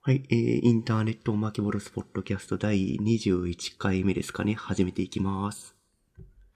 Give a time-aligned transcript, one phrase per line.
[0.00, 4.54] はい、えー、インターネットを巻き戻すポッドキャスト第21回目ですかね。
[4.54, 5.74] 始めていきます。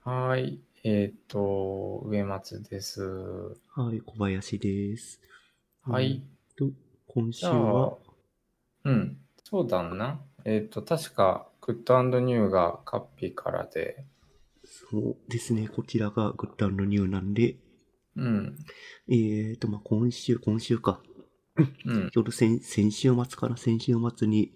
[0.03, 0.61] はーい。
[0.83, 3.03] えっ、と、植松です。
[3.03, 5.19] はい、小林です。
[5.83, 6.23] はい。
[6.57, 6.69] と、
[7.05, 7.97] 今週は、、
[8.85, 9.17] うん。
[9.43, 10.21] そうだな。
[10.45, 14.05] えっ、と、確か、 Good New がカッピーからで、
[14.63, 17.57] そうですね、こちらが Good New なんで、
[18.15, 18.57] うん。
[19.09, 21.01] えーと、まあ、今週、今週か。
[21.57, 22.09] うん。
[22.09, 24.53] ちょうど先先週末から先週末に、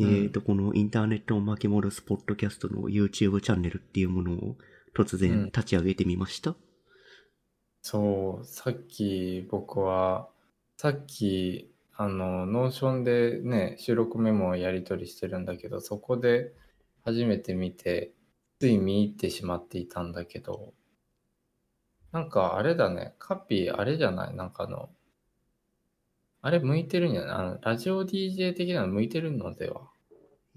[0.00, 4.56] えーと、このインターネットを巻き戻すポッドキャストの YouTube チャンネルっていうものを
[4.96, 6.54] 突うん然立ち上げてみました？
[7.82, 10.28] そう、さっき僕は、
[10.76, 16.52] さっき、あの、 Notion でね、収録メモをやり取りしてるんだけど、そこで
[17.04, 18.12] 初めて見て、
[18.60, 20.72] つい見入ってしまっていたんだけど、
[22.12, 24.36] なんかあれだね、カッピーあれじゃない？
[24.36, 24.90] なんかあの、
[26.44, 27.28] あれ向いてるんじゃな。
[27.28, 29.54] いあの、ラジオ DJ 的なの向いてるの？
[29.54, 29.82] では。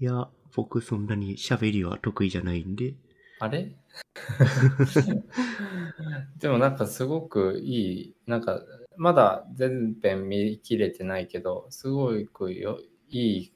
[0.00, 2.96] いや、僕そんなに喋りは得意じゃないんで、
[3.38, 3.76] あれ？
[6.38, 8.60] でもなんかすごくいい、なんか
[8.96, 13.52] まだ全編見切れてないけど、すごくよいい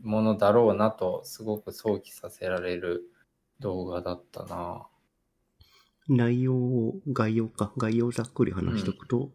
[0.00, 3.04] ものだろうなとすごく想起させられる
[3.60, 4.88] 動画だったな。
[6.08, 9.32] 内容を、概要か、概要をざっくり話しとくと、うん、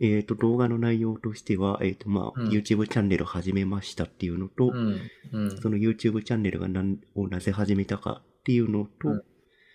[0.00, 2.48] えっ、と、動画の内容としては、えっ、と、まあ、うん。
[2.48, 5.00] YouTube チャンネルを始めましたっていうのと、うん、
[5.32, 9.22] うん、その YouTube チャンネルがなんをなぜ始めたかっていうのと、うん。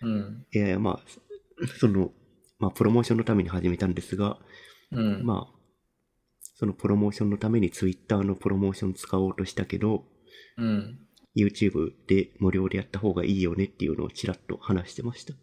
[0.01, 2.11] うん、えーまあ、その、
[2.59, 4.37] まあ、プロモーションのために始めたんですが、
[4.91, 5.57] うん、まあ、
[6.55, 10.05] そのプロモーションのために Twitter のプロモーション使おうとしたけど、
[10.57, 10.99] うん。
[11.35, 15.33] YouTube で無料でやった方がいいよねっていうのをちらっと話してました。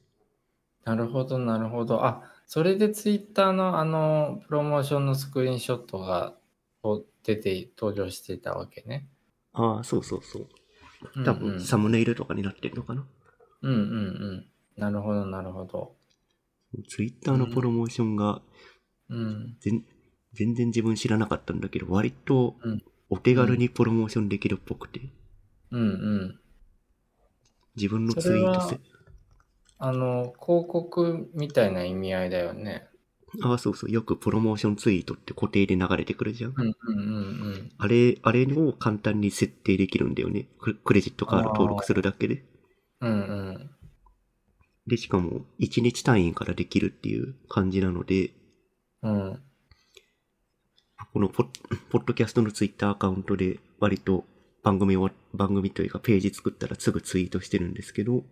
[0.85, 2.05] なるほど、なるほど。
[2.05, 6.37] あ、それでツイッターのあの、プロモーションのスクリーンショットが
[6.83, 9.09] と出て、登場していたわけね。
[9.53, 10.43] ああ、そうそうそう。
[11.17, 13.07] うん多分、うんサムネイルとかになってるのかな。
[13.63, 13.81] うんうんう
[14.79, 14.81] ん。
[14.81, 15.97] なるほど、なるほど。
[16.89, 18.43] Twitter のプロモーションが
[19.09, 19.57] うん。
[19.61, 19.85] 全
[20.33, 25.01] 全然自分知らなかったんだけど、割とうんお手軽にプロモーションできるっぽくて、
[25.71, 26.41] うんうん。
[27.77, 28.81] 自分のツイートせ、
[29.85, 32.89] あの、広告みたいな意味合いだよね。
[33.43, 36.55] ああ、そうそう、よくプロモーションツイートって固定で流れてくるじゃん。
[36.57, 37.01] うんうんう
[37.51, 40.49] んあれ、あれを簡単に設定できるんだよね。
[40.59, 42.45] ククレジットカード登録するだけで。
[43.03, 43.13] うん。
[43.13, 43.71] うんうん。
[44.87, 48.31] で、しかも、1日単位からできるっていう感じなので、
[49.03, 49.43] うん。
[51.13, 51.47] このポッ
[51.91, 54.25] ポッドキャストのツイッターアカウントで割と
[54.63, 58.25] 番組を、番組というかページ作ったらすぐツイートしてるんですけど、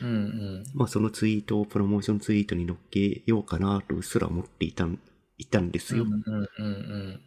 [0.00, 0.64] うんうん。
[0.74, 4.98] まあそのツイートをプロモーションツイートに乗っけようかなとうっすら思っていたん、
[5.38, 6.04] いたんですよ。
[6.04, 6.68] うんうんう
[7.14, 7.20] ん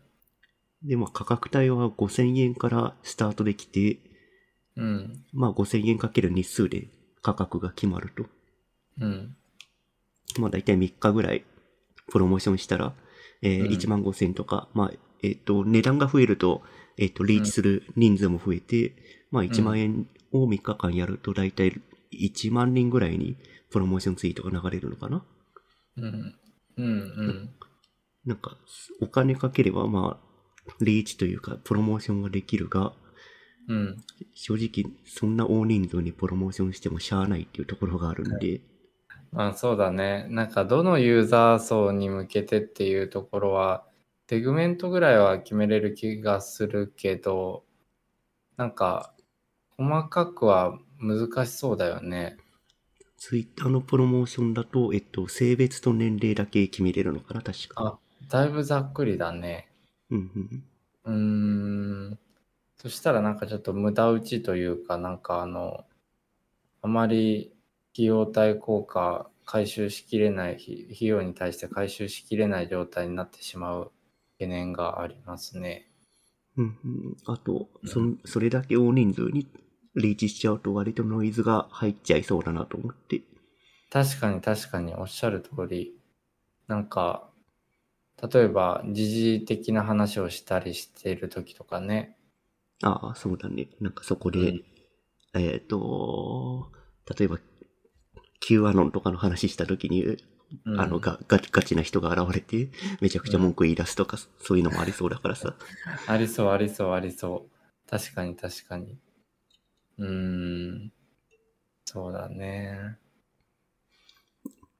[0.83, 3.99] で、まあ価格帯は5000円からスタートできて、
[4.75, 4.83] うん。
[4.83, 5.25] うん。
[5.33, 6.87] まあ5000円かける日数で
[7.21, 8.25] 価格が決まると。
[8.99, 9.35] うん。
[10.39, 11.45] まあ大体3日ぐらい
[12.11, 12.93] プロモーションしたら、
[13.41, 14.91] えーうん1万5000円とか、まあ、
[15.23, 16.61] えっ、と、値段が増えると、
[16.97, 18.93] えっ、と、リーチする人数も増えて、
[19.31, 21.79] まあ1万円を3日間やると大体
[22.11, 23.37] 1万人ぐらいに
[23.69, 25.23] プロモーションツイートが流れるのかな？
[25.97, 26.35] うん。
[26.77, 27.49] うんうん。
[28.25, 28.57] なんか、
[29.01, 32.93] お金かければまあ、リーチというか、プロモーションができるが、
[33.67, 34.03] うん。
[34.33, 38.61] 正直、そんな大人数にプロモーションしてもしゃあないっていうところがあるんで、
[39.31, 40.27] まあそうだね。
[40.29, 43.85] なんかどのユーザー層に向けてっていうところは、
[44.27, 47.63] セグメントぐらいは決めれる気がするけど、
[48.57, 49.13] なんか
[49.77, 52.37] 細かくは難しそうだよね。
[53.17, 57.75] ツイッターのプロモーションだと、えっと、性別と年齢だけ決めれるのかな、確か。
[57.83, 59.67] あ、だいぶざっくりだね。
[60.09, 60.63] うん
[61.05, 62.09] うん。
[62.09, 62.19] うーん。
[62.77, 65.85] そしたらなんかちょっと無駄打ちというか、なんかあの、
[66.81, 67.53] あまり
[67.93, 73.91] 費用対効果回収しきれない、費費用に対して回収しきれない状態になってしまう
[74.39, 75.87] 懸念がありますね。
[76.57, 79.47] うんうん、あと、そん、それだけ大人数に
[79.95, 83.21] リーチしちゃうと割とノイズが入っちゃいそうだなと思って。
[83.89, 85.93] 確かに確かにおっしゃる通り、
[86.67, 87.29] なんか、
[88.31, 92.17] 例えば時事的な話をしたりしている時とかね。
[92.83, 93.67] ああ、そうだね。
[93.79, 94.63] なんかそこで、うん
[95.33, 96.71] えっ、と、
[97.17, 97.39] 例えば、
[98.41, 100.17] Q アノンとかの話した時に、うん
[100.77, 105.55] あのガ、ガチガチな人が現れて、めちゃくちゃ文句言い出すとか、そういうのもありそうだからさ。
[106.07, 107.89] ありそうありそうありそう。
[107.89, 108.97] 確かに確かに。
[110.01, 110.07] うー
[110.87, 110.91] ん。
[111.85, 112.97] そうだね。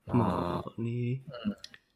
[0.08, 1.22] ままあね、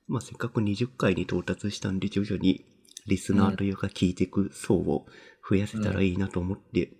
[0.07, 2.65] まあせっかく20回に到達したんで、徐々に
[3.07, 5.07] リスナーというか聞いていく層を
[5.47, 6.91] 増やせたらいいなと思って、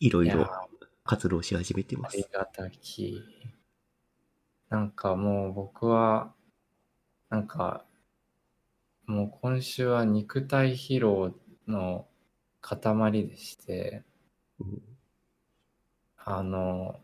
[0.00, 0.46] いろいろ
[1.04, 2.32] 活動し始めてますあり。
[2.32, 3.22] がたき。
[4.70, 6.34] なんかもう僕は、
[7.30, 7.84] なんか、
[9.06, 11.34] もう今週は肉体疲労
[11.66, 12.06] の
[12.60, 14.04] 塊でして、
[14.60, 14.97] うん
[16.36, 17.00] あの、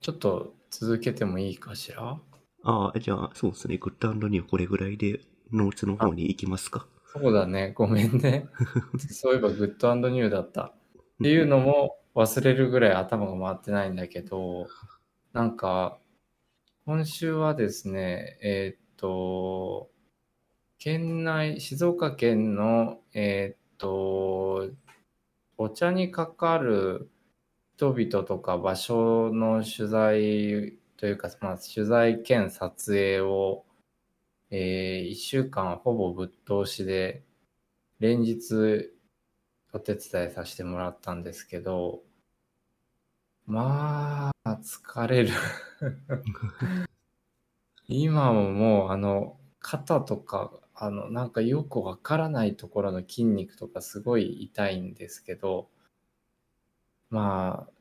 [0.00, 2.18] ちょっと続けてもいいかしら？
[2.64, 3.76] ああ、じゃあ、そうですね。
[3.78, 5.20] Good New これぐらいで、
[5.52, 6.86] notes の方に行きますか。
[7.12, 8.48] そうだね、ごめんね。
[8.98, 10.64] そういえば Good New だった。
[10.64, 10.72] っ
[11.22, 14.66] ていうのも忘れるぐらい頭が回ってないんだけど、
[15.32, 15.98] なんか、
[16.84, 19.90] 今週はですね、えーっと、
[20.78, 24.70] 県内、静岡県の、えーっと、
[25.58, 27.08] お茶にかかる
[27.82, 33.64] 人々とか場所の取材というか、まあ、取材兼撮影を、
[34.50, 37.24] え1週間ほぼぶっ通しで、
[37.98, 38.92] 連日
[39.72, 42.04] お手伝いさせてもらったんですけど、
[43.46, 45.30] まあ、疲れる。
[47.88, 55.68] 今ももう、あの、肩とか、あの、なんかよくわからないところの筋肉とかすごい痛いんですけど、
[57.12, 57.72] まあ、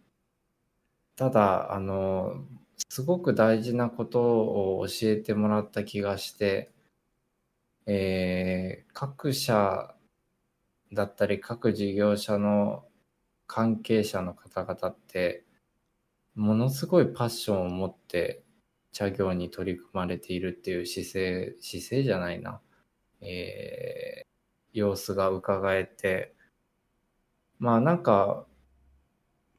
[1.16, 2.45] ただ、あの、
[2.89, 4.22] すごく大事なこと
[4.78, 6.69] を教えてもらった気がして、
[7.86, 9.95] えー各社
[10.94, 12.86] だったり各事業者の
[13.48, 15.45] 関係者の方々って
[16.36, 18.44] ものすごいパッションを持って
[18.94, 22.62] 茶業に取り組まれているっていう姿勢姿勢じゃないな、
[23.22, 24.27] えー
[24.74, 26.34] 様子が伺えて。
[27.60, 28.45] まあなんか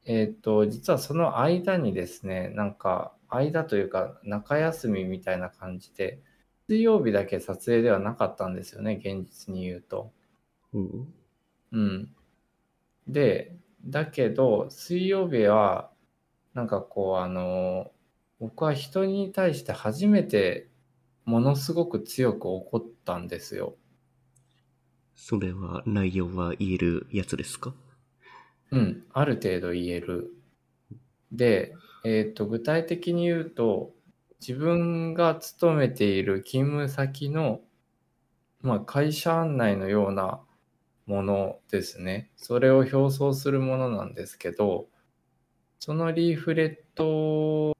[0.05, 6.21] えっ、と実はその間にですねなんか間というか中休みみたいな感じで
[6.67, 10.13] 水曜日だけ撮影ではなかったんですよね現実に言うと。
[10.73, 11.13] うん。
[11.71, 12.15] うん。
[13.07, 15.91] で、だけど、水曜日は、
[16.53, 17.91] なんかこう、あの、
[18.39, 20.69] 僕は人に対して初めて
[21.25, 23.77] ものすごく強く怒ったんですよ。
[25.15, 27.73] それは、内容は言えるやつですか？
[28.73, 30.33] うん、ある程度言える。
[31.31, 33.93] で、えっと、具体的に言うと、
[34.41, 37.61] 自分が勤めている勤務先の、
[38.61, 40.41] まあ、会社案内のような
[41.05, 42.31] ものですね。
[42.37, 44.87] それを表層するものなんですけど、
[45.79, 47.75] そのリーフレット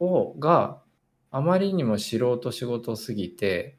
[0.00, 0.82] をが
[1.32, 3.78] あまりにも素人仕事すぎて、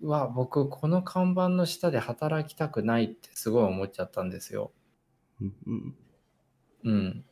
[0.00, 4.72] うわ、僕この看板の下で働きたくないってすごい思っちゃったんですよ。
[6.84, 7.24] うん。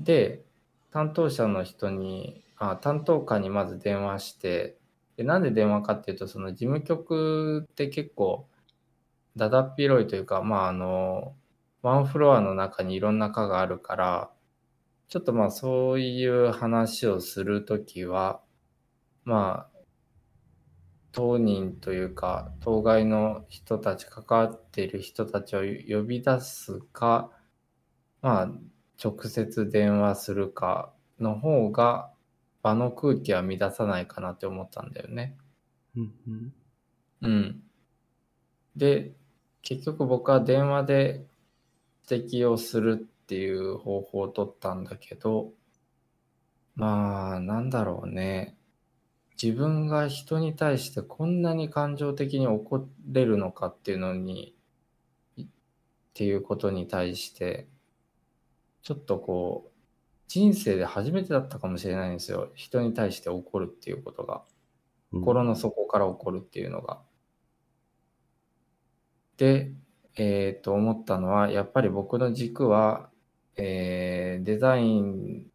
[0.00, 0.44] で、
[0.90, 4.78] 担当者の人に、あ、担当課にまず電話して、
[5.16, 8.48] で、なんで電話かっていうと、その事務局って結構、
[9.36, 11.34] だだっ広いというか、まあ、あの、
[11.82, 14.30] ワンフロアの中にいろんな課があるから、
[15.08, 18.42] ちょっとまあ、そういう話をするときは、
[19.24, 19.76] まあ、
[21.12, 27.30] 当人というか、当該の人たち、関わっている人たちを呼び出すか、
[28.26, 28.50] まあ、
[29.00, 32.10] 直接電話するかの方が
[32.60, 35.36] 場の空気は乱さないかなって思ったんだよね。
[37.22, 37.62] うん。
[38.74, 39.14] で、
[39.62, 41.24] 結局僕は電話で
[42.10, 45.52] 指摘をするっていう方法を取ったんだけど、
[46.74, 48.56] まあ、なんだろうね。
[49.40, 54.56] 自分が人に対してこんなに感情的に怒れるのかっていうのに、
[55.36, 55.46] いっ
[56.12, 57.68] ていうことに対して、
[58.86, 59.78] ちょっとこう、
[60.28, 62.52] 人生で初めてだったかもしれないんですよ。
[62.54, 64.44] 人に対して怒るっていうことが。
[65.12, 67.02] うん心の底から怒るっていうのが。
[69.38, 69.72] で、
[70.16, 73.10] えーと思ったのは、やっぱり僕の軸は、
[73.56, 75.50] えーデザイン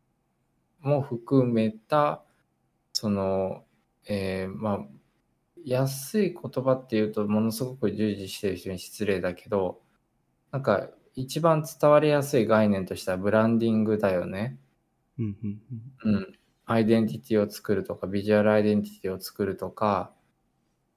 [0.81, 2.25] も含めた、
[2.93, 3.65] その、
[4.07, 4.87] えーまあ、
[5.63, 9.81] 安い言葉っていうとものすごく従事してる人に失礼だけど、
[10.51, 14.57] なんか一番伝わりやすい概念としてはブランディングだよね。
[15.19, 15.59] うん
[16.03, 20.13] うんアイデンティティを作るとか、ビジュアルアイデンティティを作るとか、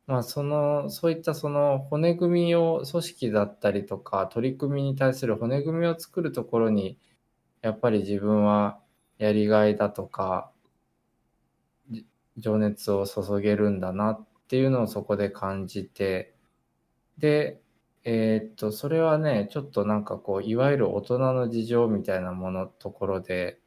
[0.07, 6.99] まあ、その、そういったその骨組みを、組織だったりとか、取り組みに対する骨組みを作るところに、
[7.63, 8.79] やっぱり自分は
[9.19, 10.53] やりがいだとか、
[11.91, 12.07] じ
[12.37, 16.35] 情熱を注げるんだなっていうのをそこで感じて、
[17.19, 17.63] で、
[18.05, 23.61] えーっと、それはね、ちょっとなんかこう、いわゆる大人の事情みたいなもの、ところで、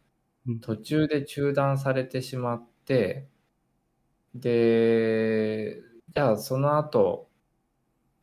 [0.48, 0.62] うん。
[0.62, 3.29] 途中で中断されてしまって、
[4.36, 5.82] で、
[6.13, 7.29] じゃあその後、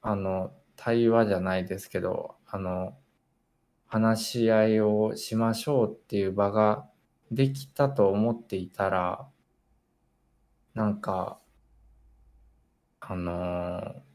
[0.02, 2.98] あの、対話じゃないですけど、あの、
[3.86, 6.90] 話し合いをしましょうっていう場が
[7.32, 9.28] できたと思っていたら、
[10.74, 11.40] なんか、
[13.00, 14.13] あのー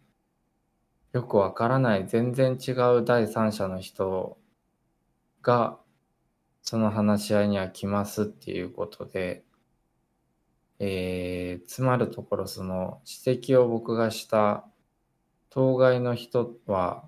[1.19, 4.37] よくわからない全然違う第三者の人
[5.41, 5.77] が
[6.61, 9.43] その話し合いには来ますっていうことで、
[10.79, 14.63] えー、つまるところその指摘を僕がした
[15.49, 17.03] 当該の人は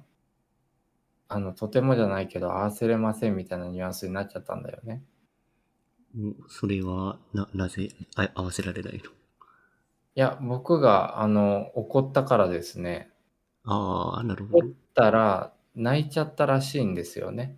[1.29, 5.01] あのとてもじゃないけど合わせれませんみたいなニュアンスになっちゃったんだよね。
[6.17, 7.87] うんそれは、な、なぜ
[8.17, 8.99] あ合わせられないの？
[8.99, 9.03] い
[10.15, 13.10] や僕があの怒ったからですね
[13.63, 14.67] ああ、なるほど怒。
[14.67, 17.57] ったら泣いちゃったらしいんですよね。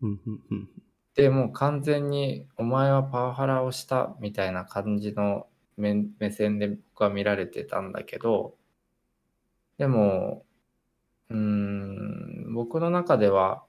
[0.00, 0.68] うんうんうん
[1.14, 8.54] でもう完全にお前はパワハラをしたみたいな感じの目目線で僕は見られてたんだけど
[9.78, 10.44] でも
[11.30, 13.64] うーん僕の中では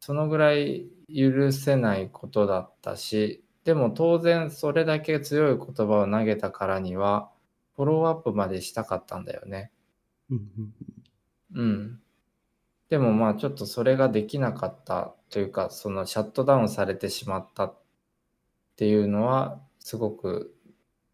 [0.00, 7.30] そのぐらい許せないことだったしでも当然それだけ強い言葉を投げたからには
[7.76, 9.70] フォローアップまでしたかったんだよね。
[11.54, 12.00] うん。
[12.88, 17.78] でもまあちょっとそれができなかったというか、そのシャットダウンされてしまったっ
[18.76, 20.54] ていうのは、すごく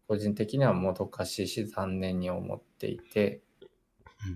[0.07, 3.41] 個人的にはもどかしいし残念に思っていて、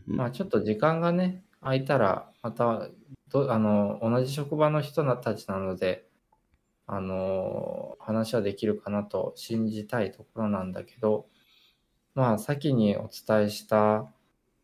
[0.05, 2.89] まあちょっと時間がね、空いたら、また
[3.29, 6.07] どあの同じ職場の人たちなので、
[6.85, 11.27] あの話はできるかなと信じたいところなんだけど、
[12.13, 14.11] まあ先にお伝えした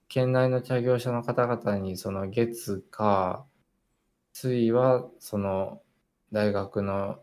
[0.10, 3.46] 県内の茶業者の方々にその月か
[4.34, 5.82] 水はその
[6.32, 7.20] 大学の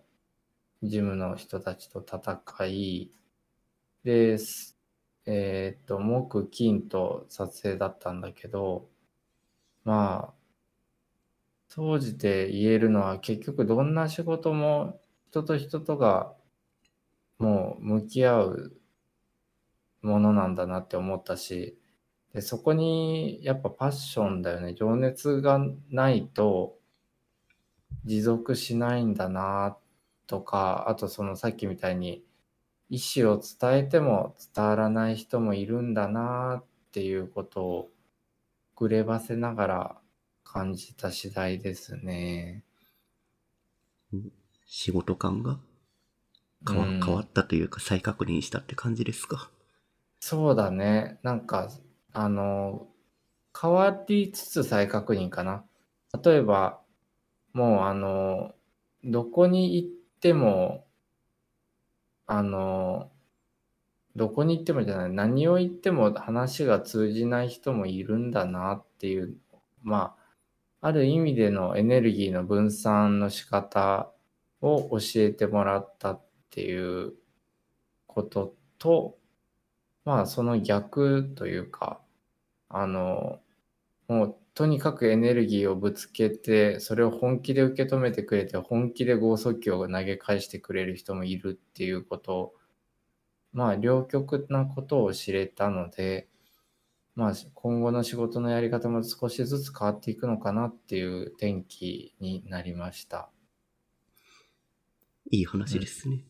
[0.82, 3.10] 事務の人たちと戦い
[4.04, 4.76] です
[5.26, 8.88] えーっと木金と撮影だったんだけど
[9.84, 10.34] まあ
[11.68, 15.00] 総じて言えるのは結局どんな仕事も
[15.30, 16.34] 人と人とが
[17.38, 18.76] もう向き合う
[20.02, 21.78] ものなんだなって思ったし
[22.34, 26.76] でそこにやっぱパッションだよね情熱がないと
[28.04, 29.78] 持続しないんだな
[30.26, 32.24] とかあとそのさっきみたいに
[32.90, 37.90] 意思を伝えても伝わらない人もいるんだなっていうことを
[38.74, 39.96] くればせながら
[40.42, 42.64] 感じた次第ですね。
[44.66, 45.58] 仕事感が
[46.68, 49.50] 変わ,、うん変わったというか再確認したって感じですか？
[50.20, 51.18] そうだね。
[51.22, 51.68] なんか、
[52.14, 52.88] あの、
[53.60, 55.64] 変わりつつ再確認かな。
[56.24, 56.80] 例えば、
[57.52, 58.54] もうあの、
[59.04, 59.88] どこに行っ
[60.20, 60.86] ても、
[62.26, 63.10] あの、
[64.16, 69.36] どこに行ってもじゃない、何を言っても話が通じない人もいるんだなっていう、
[69.82, 70.16] ま
[70.80, 74.12] あ、ある意味でのエネルギーの分散の仕方
[74.60, 77.14] を教えてもらったっていう
[78.06, 79.18] ことと、
[80.04, 82.00] まあその逆というか、
[82.68, 83.40] あの、
[84.08, 92.54] もうとにかくエネルギーをぶつけて、それを本気で受け止めてくれて、本気で剛速球を投げ返してくれる人もいるっていうことを、
[93.52, 96.28] まあ両極なことを知れたので、
[97.16, 103.30] まあ今後の仕事のやり方も少しずつ変わっていくのかなっていう転機になりました。
[105.30, 106.24] いい話ですね。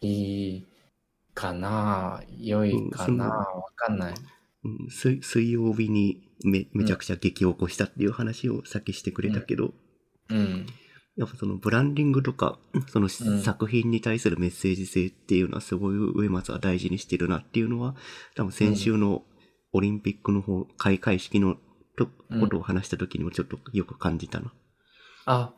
[0.00, 0.66] いい
[1.34, 4.14] かな良いかなうんわかんない。
[4.64, 9.74] うん、水水曜日にめめちゃくちゃ激を起こしたっていう話をさっきしてくれたけど、
[10.30, 10.66] うん。
[11.16, 17.94] やっぱそのブランディングとか、そのうん作品に対するメッセージ性っていうのはすごい上松は大事にしてるなっていうのは、
[18.34, 19.22] 多分先週の
[19.72, 21.56] オリンピックの方、開会式の
[21.96, 24.52] とうんことを話した時にもちょっとよく感じたな。
[25.26, 25.54] あ、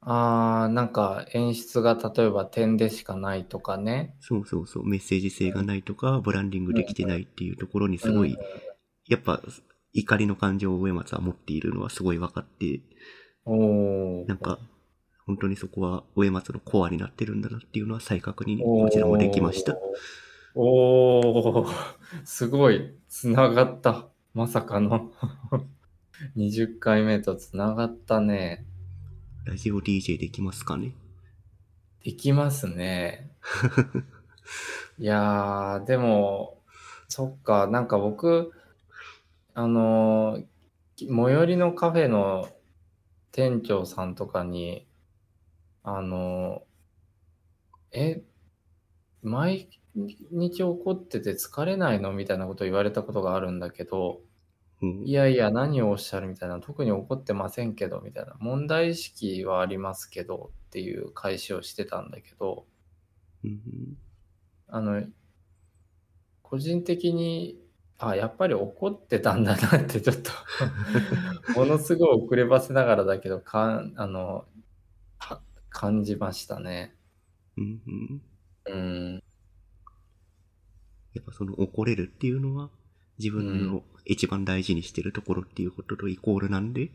[0.00, 4.14] あーなんか演出が例えば点でしかないとかね。
[4.20, 8.38] そうそうそう、メッセージ性がないとか、ブランディングできてないっていうところにすごい、うん
[9.08, 9.40] やっぱ
[9.94, 12.80] 怒りの感情を上松は持っているのはすごい分かって、
[13.46, 14.58] なんか、
[15.26, 19.76] 本当にそこは上松のコアになってるんだなっていうのは再確認こちらもできました。
[20.54, 21.74] おーおー
[22.24, 22.94] すごい。
[23.08, 24.08] つながった。
[24.34, 25.10] まさかの。
[26.36, 28.66] 20回目とつながったね。
[29.48, 30.92] ラジオ DJ できますかね？
[32.04, 33.30] できますね。
[35.00, 36.58] いやー、でも、
[37.08, 38.52] そっか、なんか僕、
[39.54, 40.44] あのー、
[40.98, 42.50] 最寄りのカフェの
[43.32, 44.86] 店長さんとかに、
[45.82, 48.24] あのー、え、
[49.22, 49.70] 毎
[50.30, 52.12] 日怒ってて疲れないの？
[52.12, 54.20] みたいなことを言われたことがあるんだけど、
[54.82, 62.66] うんいやいや、何をおっしゃるみたいな、特に怒ってませんけど、みたいな、問題意識はありますけどっていう返しをしてたんだけど、
[63.44, 63.98] うん
[64.68, 65.02] あの、
[66.42, 67.60] 個人的に、
[67.98, 70.30] あ、やっぱり怒ってたんだなってちょっと
[71.58, 74.46] ものすごい遅ればせながらだけど、かん、あの、
[75.18, 76.94] は感じましたね。
[77.56, 78.22] うんうん
[78.66, 78.76] う
[79.16, 79.22] ん。
[81.14, 82.70] やっぱその怒れるっていうのは
[83.18, 86.90] 自分の一番大事にしてるところっていうこととイコールなんで、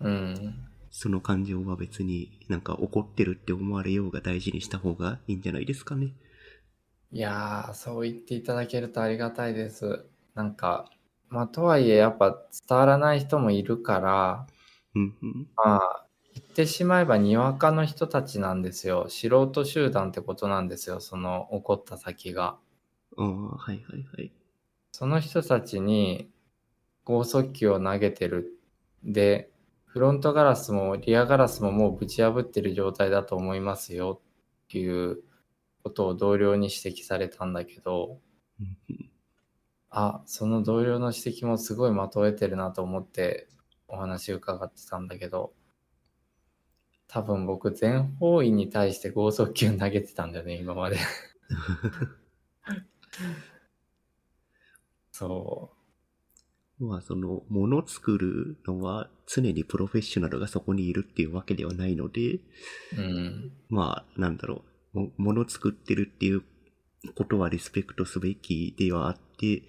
[0.00, 0.54] うん。
[0.90, 6.14] その感情は別になんか怒ってるって思われようが大事にした方がいいんじゃないですかね。
[7.12, 10.04] いやー、そう言っていただけるとありがたいです。
[10.34, 10.90] なんか、
[11.28, 12.36] まあ、とはいえ、やっぱ
[12.68, 14.46] 伝わらない人もいるから、
[14.94, 15.48] うんうん。
[15.56, 19.06] まあ、言ってしまえばにわかの人たちなんですよ。
[19.08, 21.00] 素人集団ってことなんですよ。
[21.00, 22.58] その怒った先が。
[23.16, 24.32] ああ、はいはいはい。
[24.92, 26.30] その人たちに
[27.04, 28.58] 剛速球を投げてる。
[29.04, 29.50] で、
[29.86, 34.20] フロントガラスもリアガラスももうぶち破ってる状態だと思いますよ
[34.66, 35.22] っていう
[35.82, 38.20] ことを同僚に指摘されたんだけど、
[39.90, 43.48] あ、その同僚の指摘もすごい的を得てるなと思って
[43.88, 45.52] お話伺ってたんだけど、
[47.08, 50.98] 多分僕全方位に対して剛速球投げてたんだよね、今まで。
[55.20, 55.70] そ
[56.78, 62.40] まあその、もの作るのは常にプロフェッショナルがそこにいるっていうわけではないので、う。
[62.96, 63.52] うん。
[63.68, 66.42] まあなんだろう、ももの作ってるっていう
[67.14, 69.62] ことはリスペクトすべきではあって、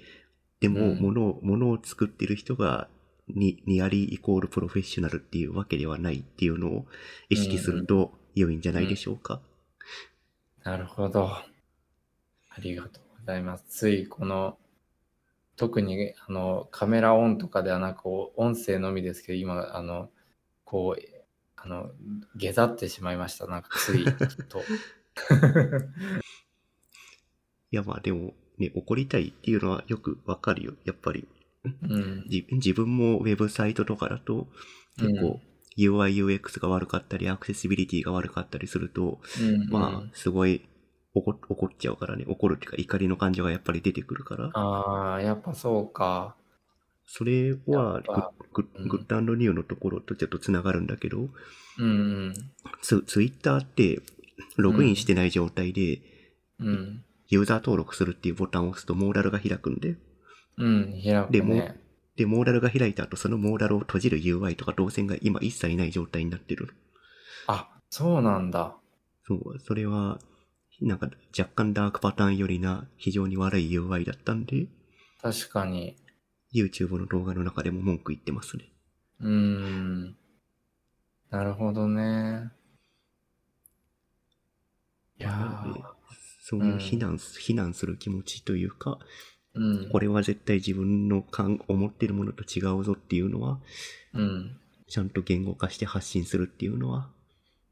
[0.61, 2.87] でも、うんものを、ものを作ってる人が、
[3.27, 6.85] に、ニアリーイコールプロフェッショナルっていうわけではないっていうのを
[7.29, 9.41] 意識すると良いんじゃないでしょうか。
[10.63, 11.27] なるほど。
[11.27, 11.45] あ
[12.59, 13.65] りがとうございます。
[13.69, 14.57] ついこの、
[15.61, 20.09] 特にあのカメラオンとかではなくお音声のみですけど、今、あの、
[20.63, 21.01] こう、
[21.55, 21.91] あの、
[22.35, 23.45] 下ざってしまいました。
[23.45, 24.03] なんかつい、
[24.49, 24.63] と。
[27.69, 30.73] いやまあでも、ね、怒りたいっていうのはよくわかるよ。
[30.83, 31.27] やっぱり。
[31.63, 32.25] うん。
[32.27, 34.47] じ自分もウェブサイトとかだと、
[34.97, 35.39] 結構
[35.77, 40.67] UI、UX が悪かったり、アクセシビリティが悪かったりすると、うん、まあ、すごい
[41.13, 42.25] 怒怒っちゃうからね。
[42.27, 44.49] 怒るっていうか怒りの感情がやっぱり出てくるから。
[44.53, 46.35] ああ、やっぱそうか。
[47.05, 48.01] それは
[48.53, 51.29] グッうんグッドニューのところとちょっとつながるんだけど、うん
[51.79, 51.85] う
[52.29, 52.33] ん。
[52.81, 54.01] ツツイッターって
[54.55, 55.99] ログインしてない状態で
[56.59, 57.03] うん。
[57.27, 59.95] ユーザー登録するっていうボタンを押すとモーラルが開くんで、
[60.57, 61.81] うん、開くでもね。
[62.17, 66.75] で、モーラルが開いた後そのモーラルを閉じる UI とか動線が今一切ない状態になってる。
[67.47, 68.75] あ、そうなんだ。
[69.25, 70.19] そう、それは、
[70.81, 74.67] なんか若干ダークパターンよりな非常に悪い UI だったんで、
[75.21, 75.95] 確かに。
[76.53, 78.65] YouTube の動画の中でも文句言ってますね。
[79.21, 80.15] うーん。
[81.29, 82.51] なるほどね。
[85.19, 85.63] いや
[86.43, 88.97] そういう非難、非難する気持ちというか、
[89.53, 89.89] うん。
[89.89, 93.59] これは絶対自分の感思ってるものと違うぞっていうのは、
[94.13, 94.57] うん。
[94.87, 97.09] ちゃんと言語化して発信するっていうのは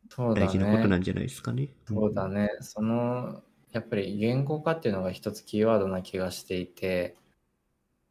[0.09, 0.99] そうだ大事なことなね。
[0.99, 1.69] んじゃないですかね。
[1.87, 2.49] そうだね。
[2.61, 7.17] その、やっぱり言語化っていうのが一つキーワードな気がしていて、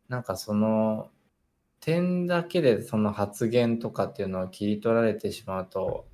[0.08, 1.11] なんかその
[1.80, 6.08] 点だけでその発言とかっていうのを切り取られてしまうと、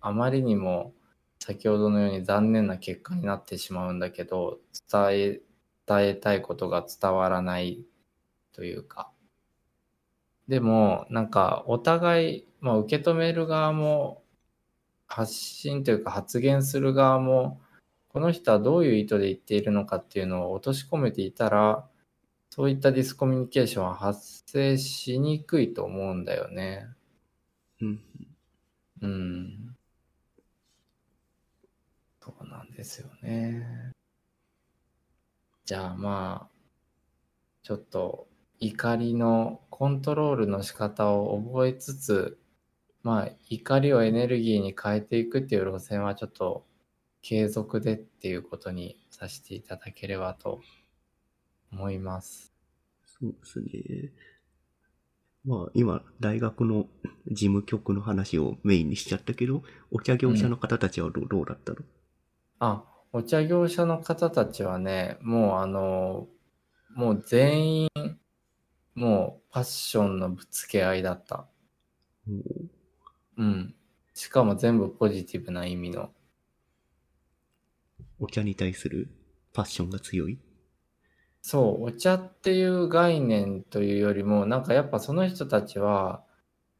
[0.00, 0.94] あまりにも
[1.40, 5.42] 先ほどのように残念な結果になってしまうんだけど、伝え、
[5.86, 7.84] 伝えたいことが伝わらない
[8.52, 9.12] というか。
[10.48, 14.22] でも、なんかお互い、まあ受け止める側も
[15.08, 17.60] 発信というか発言する側も、
[18.08, 21.88] この人はどういう意図で言っているのかっていうのを落とし込めていたら、
[22.50, 26.88] そういったディスコミュニケーションは発生しにくいと思うんだよね。
[27.80, 28.02] うん。
[29.02, 29.76] うん。
[32.20, 33.92] そうなんですよね。
[35.64, 36.58] じゃあまあ、
[37.62, 38.26] ちょっと
[38.60, 42.38] 怒りのコントロールの仕方を覚えつつ、
[43.02, 46.66] まあ怒りをエネルギーに変えていくっていう路線はちょっと
[47.22, 50.60] 継続でっていうことにさせていただければと
[51.72, 52.52] 思います。
[53.06, 54.12] そうですね。
[55.44, 56.86] まあ今、大学の
[57.26, 61.78] 事務局の話をメインにしちゃったけど、お茶業者の方たちはどう,、どうだったの？
[62.58, 66.26] あ、お茶業者の方たちはね、もうあの、
[66.94, 67.88] もう全員、
[68.94, 71.46] もうパッションのぶつけ合いだった。
[72.26, 72.68] もう
[73.38, 73.74] うん。
[74.14, 76.10] しかも全部ポジティブな意味の。
[78.20, 79.08] お茶に対する
[79.52, 80.38] パッションが強い？
[81.40, 86.24] そう、お茶っていう概念というよりも、なんかやっぱその人たちは、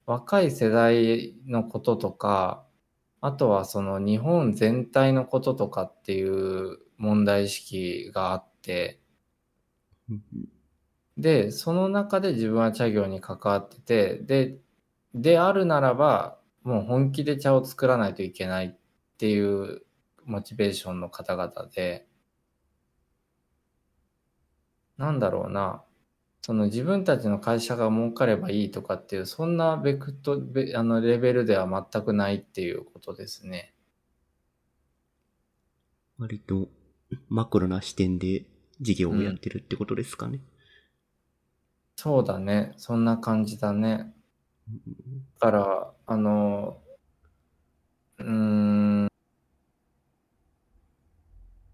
[0.04, 2.64] 若い世代のこととか、
[3.20, 9.00] あとはその日本全体のこととかっていう問題意識があって、
[10.10, 10.22] うん
[11.16, 14.58] で、その中で自分は茶業に関わってて、で、
[15.14, 16.37] であるならば、
[16.68, 18.76] もう本気で茶を作らないといけないっ
[19.16, 19.86] ていう
[20.26, 22.06] モチベーションの方々で、
[24.98, 25.82] なんだろうな、
[26.42, 33.74] その自分たちの会社が儲かればいいとかっていう、そんなベクト、ベあのレベルでは全くないっていうことですね。
[36.18, 36.68] 割と
[37.30, 38.44] マクロな視点で
[38.78, 40.40] 事業をやってるってことですかね。
[41.96, 42.74] そうだね。
[42.76, 44.14] そんな感じだね。
[45.40, 46.82] だから、あの、
[48.18, 49.08] うーん、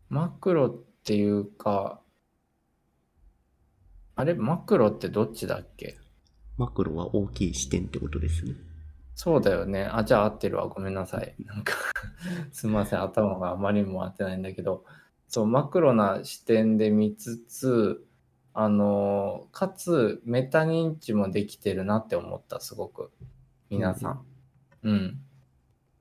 [0.08, 2.00] マクロっていうか、
[4.16, 5.98] あれ、マクロってどっちだっけ？
[6.56, 8.54] マクロは大きい視点ってことですね。
[9.16, 9.84] そうだよね。
[9.84, 10.68] あ、じゃあ合ってるわ。
[10.68, 11.34] ごめんなさい。
[11.44, 11.74] なんか
[12.52, 13.02] すみません。
[13.02, 14.84] 頭があまりにも合ってないんだけど、
[15.28, 18.04] そう、マクロな視点で見つつ、
[18.54, 23.10] あの、かつメタ認知もできてるなって思った、すごく。
[23.68, 24.26] 皆さん。
[24.84, 25.20] うん。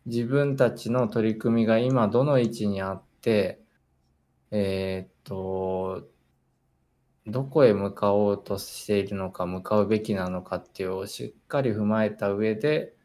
[0.06, 3.60] 自分たちの取り組みが今どの位置にあって、
[4.52, 6.08] えーっと、
[7.26, 12.96] どこへ向かおうとしているのか、向かうべきなのかっていうのをしっかり踏まえた上で、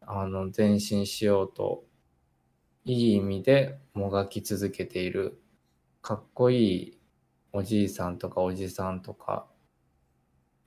[0.00, 1.84] あの、前進しようと、
[2.84, 5.40] いい意味でもがき続けている、
[6.02, 6.97] かっこいい
[7.52, 9.46] おじいさんとかおじさんとか、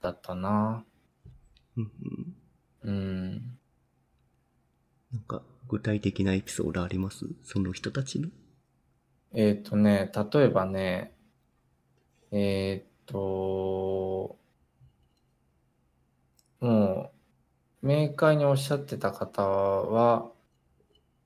[0.01, 0.83] だったな。
[1.77, 1.91] うん
[2.83, 3.57] うんうん。
[5.13, 7.25] なんか具体的なエピソードあります？
[7.43, 8.29] その人たちの？
[9.33, 11.13] えっとね、例えばね、
[12.31, 14.37] えっと、
[16.59, 17.11] も
[17.83, 20.31] う、明快におっしゃってた方は、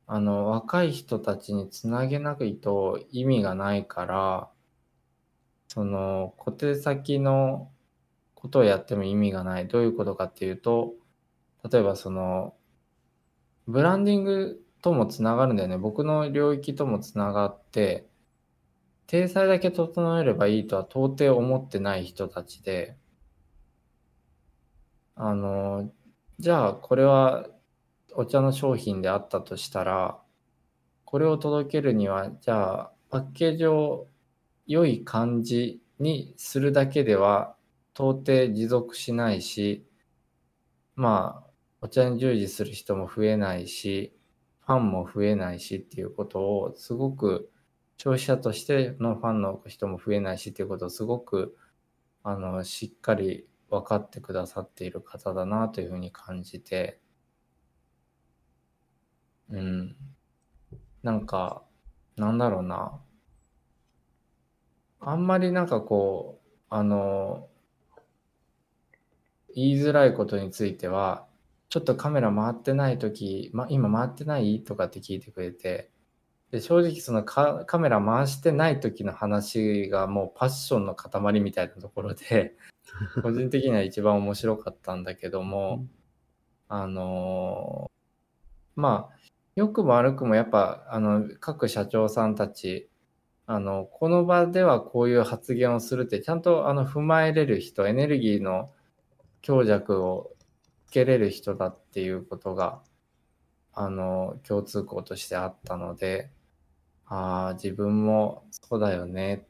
[0.07, 4.49] あの、若い人たちにつなげないと意味がないから、
[5.67, 7.71] その、小手先の
[8.35, 9.67] ことをやっても意味がない。
[9.67, 10.93] どういうことかっていうと、
[11.69, 12.55] 例えばその、
[13.67, 15.77] ブランディングともつながるんだよね。
[15.77, 18.07] 僕の領域ともつながって、
[19.07, 22.97] 体裁だけ整えればいいとは到底思ってない人たちで、
[25.15, 25.91] あの、
[26.39, 27.47] じゃあこれは
[28.13, 30.19] お茶の商品であったとしたら、
[31.05, 34.07] これを届けるには、じゃあパッケージを
[34.67, 37.55] 良い感じにするだけでは
[37.93, 39.85] 到底持続しないし、
[40.95, 41.49] まあ、
[41.81, 44.15] お茶に従事する人も増えないし、
[44.65, 47.51] ファンも増えないしっていうことをすごく
[47.97, 51.55] 消費者としてのファンの人も増えないしっていうことをすごく
[52.23, 56.99] あのしっかり分かってくださっている方だなというふうに感じて
[59.49, 59.95] うん。
[61.03, 61.63] なんか
[62.17, 63.01] なんだろうな。
[64.99, 67.47] あんまりなんかこうあの
[69.53, 71.27] 言いづらいことについては
[71.69, 74.63] ちょっとカメラ回ってない時、ま、今回ってない？
[74.63, 75.89] とかって聞いてくれて
[76.51, 82.55] で正直そのカカメラ回してない時の話がもうパッションの塊みたいなところで
[83.23, 85.85] 個人的には一番面白かったんだけども、
[86.67, 89.15] あのーまあ
[89.55, 92.89] 良くも悪くもやっぱあの各社長さんたち
[93.47, 98.69] あのこの場ではこういう発言をするってちゃんとあの踏まえれる人エネルギーの
[99.41, 100.31] 強弱を
[100.87, 102.81] つけれる人だっていうことが
[103.73, 106.31] あの共通項としてあったので
[107.05, 109.45] ああ自分もそうだよね。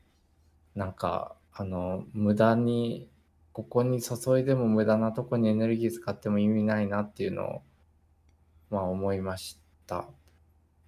[0.76, 3.08] なんかあの無駄に
[3.54, 7.62] ここに注いでも無駄なとこにエネルギー使っても意味ないなっていうのを
[8.70, 10.10] まあ思いました。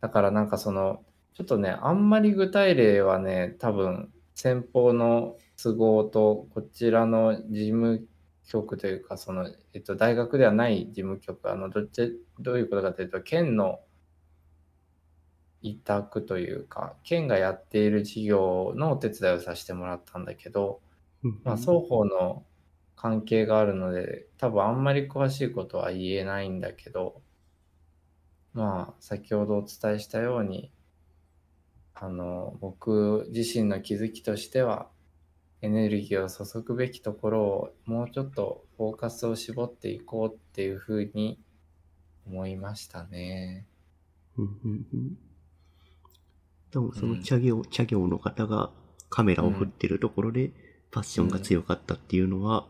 [0.01, 1.03] だからなんかその
[1.37, 8.07] ちょっとねあんまり具体例はね多分先方の都合とこちらの事務
[8.47, 13.81] 局というかその、えっと、大学ではない事務局あのどっちどういうことかというと県の
[15.61, 20.81] 委託というか県がやっている事業のお手伝いをさせてもらったんだけど、
[21.43, 22.45] まあ、双方の
[22.95, 27.21] 関係があるので多分あんまり詳しいことは言えないんだけど
[28.53, 30.71] まあ先ほどお伝えしたように
[31.99, 34.87] あの僕自身の気づきとしては
[35.61, 41.39] エネルギーを注ぐべきところをもうちょっとフォーカスを絞っていこうっていうふうに
[42.27, 43.65] 思いましたね。
[44.37, 45.17] うんうんうん
[46.71, 48.71] 多分その茶業、茶業の方が
[49.09, 50.51] カメラを振ってるところで、
[50.91, 52.67] パッションが強かったっていうのは、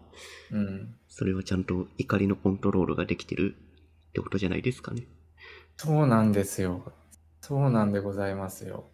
[0.52, 0.96] うん。
[1.08, 3.56] それはちゃんと怒りのコントロールができてる
[4.10, 5.08] ってことじゃないですかね。
[5.78, 6.94] そうなんですよ。
[7.42, 8.90] そうなんでございますよ。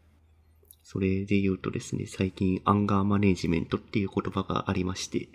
[0.84, 5.30] それで言うとですね、最近アンガーマネジメントっていう言葉がありまして、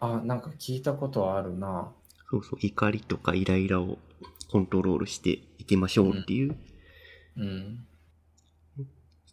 [0.00, 1.92] あ、なんか聞いたことはあるな。
[2.30, 3.98] そうそう、怒りとかイライラを
[4.50, 6.56] コントロールしていきましょうっていう、
[7.36, 7.86] うん。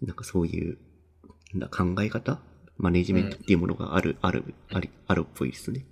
[0.02, 0.78] なんかそういう、
[1.54, 2.40] なんだ考え方？
[2.78, 5.86] マネジメントっていうものがある、ある、あり、あるっぽいですね。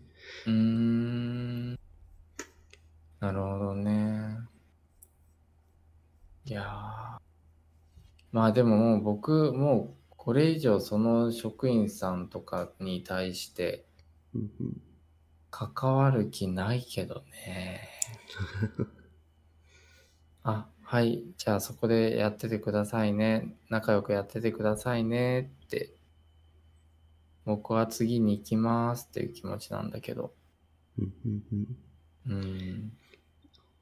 [0.45, 1.71] うーん。
[3.19, 4.37] なるほどね。
[6.45, 7.23] いやー。
[8.33, 13.85] まあでももう僕、もうこれ以上その職員さんとかに対して
[15.51, 17.87] 関わる気ないけどね。
[20.43, 21.23] あ、はい。
[21.37, 23.55] じゃあそこでやっててくださいね。
[23.69, 25.93] 仲良くやっててくださいねって。
[27.45, 30.33] 僕は次に行きますっていう気持ちなんだけど。
[32.27, 32.93] うん。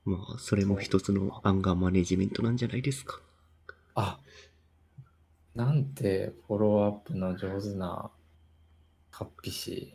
[0.04, 3.22] まあ、それも一つのアンガーマネジメントなんじゃないですか。
[3.96, 4.20] あ、
[5.56, 8.10] なんてフォローアップの上手な
[9.12, 9.94] カッピシ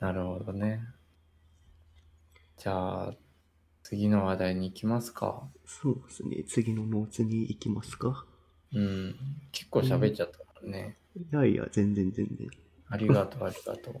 [0.00, 0.82] なるほどね。
[2.58, 3.14] じゃあ、
[3.82, 5.48] 次の話題に行きますか。
[5.64, 6.44] そうですね。
[6.46, 8.26] 次のノーツに行きますか。
[8.74, 9.16] うん。
[9.50, 10.96] 結構喋っちゃったからね。
[11.16, 12.48] いやいや、全然全然。
[12.88, 14.00] ありがとう、ありがとう。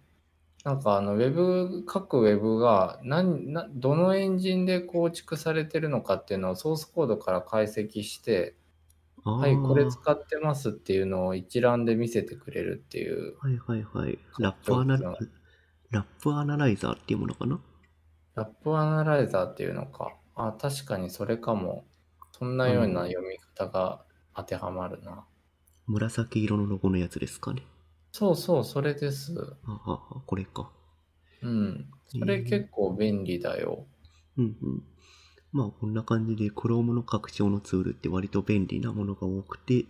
[0.66, 8.56] なんかあの、ウェブ、各ウェブが何、な、どのエンジンで構築されてるのかっていうのをソースコードから解析して、
[9.22, 13.36] はい、これ使ってますっていうのを一覧で見せてくれるっていう。
[13.38, 14.18] はいはいはい。
[14.40, 17.60] ラップアナ、ラップアナライザーっていうものかな？
[18.34, 20.16] ラップアナライザーっていうのか。
[20.34, 21.84] あ、確かにそれかも。
[22.32, 24.02] そんなような読み方が
[24.34, 25.24] 当てはまるな。
[25.86, 27.62] 紫色のロゴのやつですかね。
[28.18, 29.34] そうそう、それです。
[29.66, 30.70] ああ、あこれか。
[31.42, 31.86] うん。
[32.08, 33.86] それ結構便利だよ。
[34.38, 34.82] うんうん。
[35.52, 39.84] まあこんな感じで Chrome の拡張のツールって割と便利なものが多くて、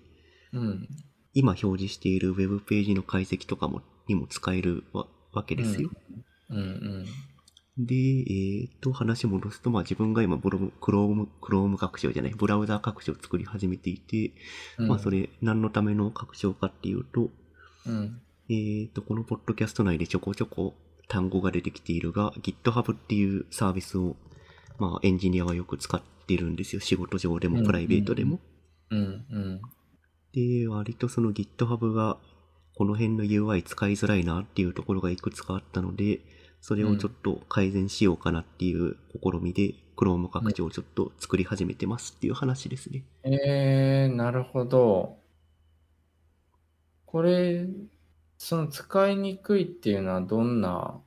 [0.53, 0.89] うん。
[1.35, 5.91] 今表示している Web ページの解析とかもにも使えるわわけですよ。
[6.51, 7.07] うんうん。
[7.87, 14.33] で、えっ、と、話戻すと、まあ自分が今ブログ、Chrome、Chrome 拡張じゃない、ブラウザー拡張を作り始めていて、
[14.79, 17.31] うん、まあそれ何のための拡張かっていうと、
[17.87, 18.21] うん。
[18.49, 20.75] えっ、と、このポッドキャスト内でちょこちょこ
[21.09, 24.17] 単語が出てきているが、GitHub っていうサービスを、
[24.79, 26.81] まあエンジニアはよく使ってるんですよ。
[26.81, 28.41] 仕事上でもうんプライベートでも。
[28.91, 29.61] うんうん。
[30.33, 32.19] で、割とその GitHub が
[32.77, 36.21] この辺の UI 使いづらいなっていうところがいくつかあったので、
[36.61, 43.05] それをちょっと改善しようかなっていう試みで、Chrome 拡張をちょっと作り始めてますっていう話ですね。
[43.25, 45.17] えー、なるほど。
[47.17, 47.67] これ、
[48.37, 51.01] その使いにくいっていうのはどんな、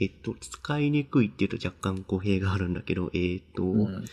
[0.00, 4.04] えっと、使いにくいっていうと若干語弊があるんだけど、えっと、うん、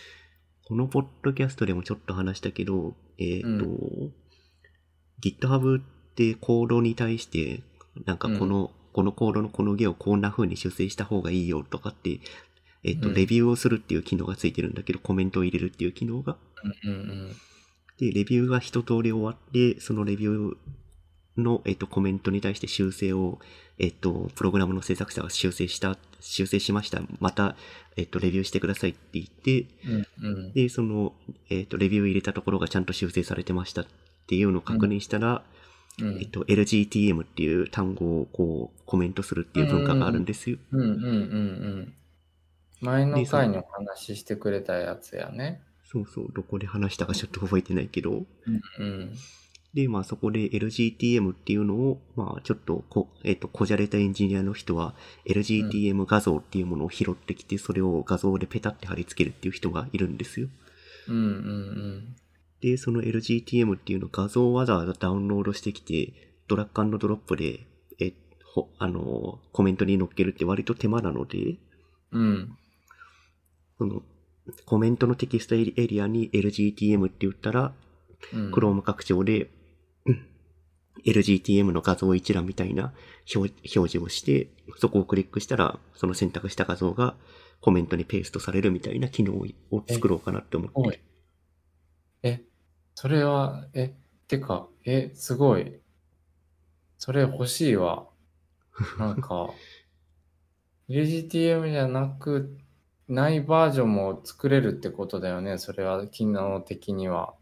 [0.68, 4.14] このポッドキャストでもちょっと話したけど、えっと、う
[5.24, 5.84] GitHub っ
[6.16, 7.62] てコードに対して、
[8.08, 12.20] なんかこの、このコードのこの行をこんな風に修正した方がいいよとかって、
[12.84, 13.14] えっ、と、うん。
[13.14, 16.36] レビューをするっていう機能がついてるんだけど、コメントを入れるっていう機能が。
[16.84, 17.36] うんうん
[18.02, 23.40] で、レビューが一通り終わって、そのレビューの、えっ、と、コメントに対して修正を、
[23.78, 27.00] えっ、と、プログラムの制作者が修正した、修正しました。
[27.20, 27.56] また、
[27.96, 31.14] えっ、と、レビューしてくださいって言って、うんうんで、その、
[31.52, 33.86] えっ、と、レビュー入れたところがちゃんと修正されてましたっ
[34.28, 35.44] ていうのを確認したら、
[36.02, 40.58] うんえっと、LGTM っていう単語をこう、コメントするっていう文化があるんですよ。
[40.72, 41.08] うんうんうんう
[41.82, 41.94] ん
[42.82, 45.62] 前の回にお話ししてくれたやつやね。
[45.92, 48.12] そうそう、どこで話したかちょっと覚えてないけど。
[48.12, 48.26] うん
[48.80, 49.14] うん。
[49.74, 60.48] で、まあそこで LGTM っていうのを、まあちょっとこ、えっと、こじゃれたエンジニアの人は LGTM 画像っていうものを拾ってきて、それを画像でペタって貼り付けるっていう人がいるんですよ。
[61.08, 62.16] うんうん
[62.62, 66.14] で、その LGTM っていうの画像をわざわざダウンロードしてきて、
[66.48, 67.66] ドラッグドドロップで、
[68.00, 68.14] え、
[68.54, 71.58] ほ、あの、コメントに載っけるって割と手間なので、
[72.12, 72.58] うんうん。
[73.80, 74.04] その、
[74.66, 77.74] コメントのテキストエリアに LGTM って言ったら、
[78.34, 79.50] うん Chrome 拡張で、
[80.06, 80.28] うん
[81.06, 82.94] LGTM の画像一覧みたいな
[83.34, 87.16] 表表示をして、そこをクリックしたら、その選択した画像が
[87.60, 91.02] コメントにペーストされるみたいな機能を作ろうかなって思って。
[92.24, 92.42] え、
[92.94, 93.96] それは、え、
[94.28, 95.80] てか、え、すごい。
[96.98, 98.08] それ欲しいわ。
[99.00, 99.50] なんか、
[100.90, 102.58] LGTM じゃなく、
[103.12, 105.58] ないバージョンも作れるってことだよね。
[105.58, 107.34] それは機能的には。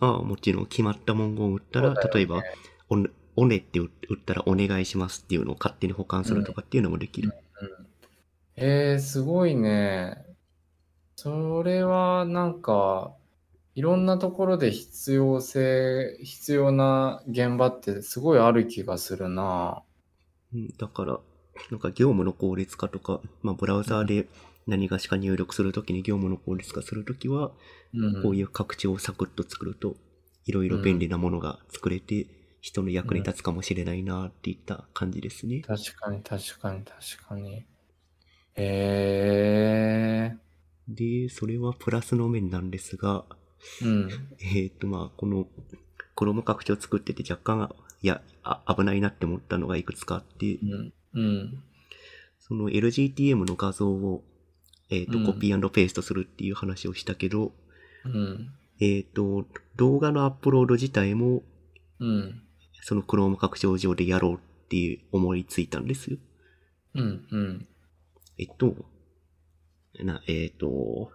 [0.00, 2.42] ああ、もちろん決まった文言を打ったら、ね例えば、
[2.88, 3.88] おね、おねって打っ
[4.24, 7.34] たらお願いしますっていうのを勝手に保管するとかっていうのもできる。
[7.60, 7.86] うん
[8.58, 10.24] えー、すごいね。
[11.16, 13.14] それはなんか、
[13.74, 19.82] いろんなところで必要性、必要な現場ってすごいある気がするな。
[20.54, 21.18] うんだから、
[21.70, 24.28] なんか業務の効率化とか、まあブラウザーで
[24.66, 27.52] 何がしか入力するときに業務の効率化するときは、
[27.94, 29.96] うんこういう拡張をサクッと作ると、
[30.44, 32.26] いろいろ便利なものが作れて、
[32.60, 35.62] 人の役に立つかもしれないなっていった感じですね。
[35.62, 37.64] 確かに確かに確かに。
[38.54, 40.36] へえ
[40.88, 43.86] で、それはプラスの面なんですが、ー。
[43.86, 44.10] うん。
[44.40, 45.46] えっ、とまあ、この、
[46.16, 50.92] Chrome 拡張作ってて若干、いやあ、危ないなって思ったのがいくつかあってう、ん。
[51.16, 51.62] うん。
[52.38, 54.22] その LGTM の画像を、
[54.90, 57.52] えっ、と、うんコピーペーストするっていう話をしたけど、
[58.04, 58.52] うん。
[58.80, 61.42] えっ、と、動画のアップロード自体も、
[61.98, 62.42] うん。
[62.82, 66.18] その Chrome 拡張上でやろうっていう思いついたんですよ。
[66.94, 67.26] うん。
[67.30, 67.66] うん。
[68.38, 68.76] えっと、
[69.98, 71.10] な、えっ、と、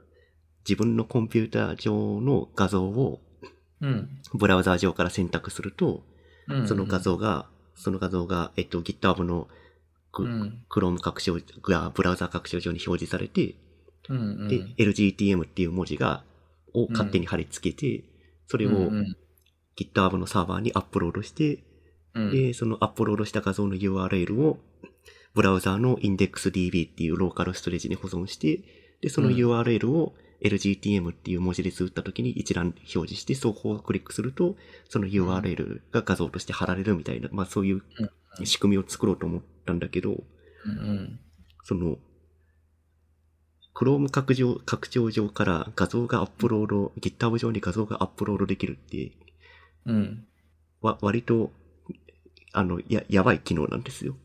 [0.67, 3.21] 自分のコンピューター上の画像を
[3.81, 4.09] うん。
[4.33, 6.03] ブラウザー上から選択すると、
[6.47, 6.67] うん。
[6.67, 9.49] その画像が、その画像が、えっと、GitHub のク
[10.19, 10.63] うん。
[10.69, 13.55] Chrome 拡張がブラウザー拡張上に表示されて、
[14.09, 14.17] うん。
[14.17, 14.47] うん。
[14.47, 16.23] で、LGTM っていう文字が、
[16.73, 18.03] を勝手に貼り付けて、
[18.47, 18.91] それを
[19.77, 21.63] GitHub のサーバーにアップロードして、
[22.13, 22.31] うん。
[22.31, 24.59] で、そのアップロードした画像の URL を、
[25.33, 28.61] ブラウザーの IndexDB っていうローカルストレージに保存して、
[29.01, 34.55] で、そのうん URL を LGTM っていう文字列打った時に一覧表示して、そこをクリックすると、
[34.89, 38.09] その URL が画像として貼られるみたいな、まあそういううん
[38.45, 39.41] 仕組みを作ろうと思っ
[39.71, 41.19] たんだけど、うんうん。
[41.63, 41.97] その、
[43.73, 49.11] Chrome 拡張、拡張上から画像がアップロード、GitHub 上に画像がアップロードできるって、
[49.85, 50.25] うん。
[50.81, 51.51] わ、割と、
[52.53, 54.15] あの、や、やばい機能なんですよ。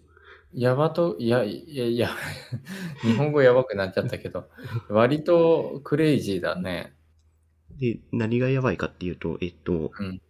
[0.52, 2.10] やばと、いや、いや、いや、
[3.02, 4.48] 日本語やばくなっちゃったけど、
[4.88, 6.94] 割とクレイジーだね。
[7.78, 10.20] で、何がやばいかっていうと、えっと、うん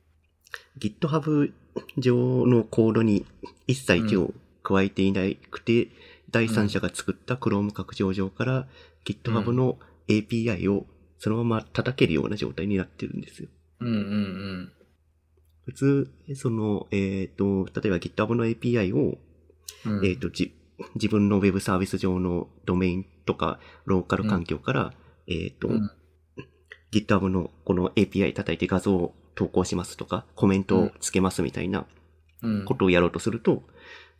[0.78, 1.52] GitHub
[1.96, 3.26] 上のコードに
[3.66, 4.32] 一切手を
[4.66, 5.88] 加えていなくて、
[6.30, 8.66] 第三者が作った Chrome 拡張上から
[9.04, 10.86] GitHub の API を
[11.18, 13.48] そのまま叩けるような状態になってるんですよ。
[13.80, 14.72] うんうん
[15.64, 19.18] 普通、その、えっ、と、例えば GitHub の API を、
[19.84, 19.98] うん。
[19.98, 20.54] うんえっ、と、じ、
[20.94, 24.92] 自分の Web サービス上のドメインとか、ローカル環境から、
[25.26, 25.90] えっ、と、うん
[26.92, 31.84] GitHub のこの API 叩いて画像を投稿しますとか、コメントをつけますみたいな
[32.42, 32.64] うん。
[32.64, 33.64] ことをやろうとすると、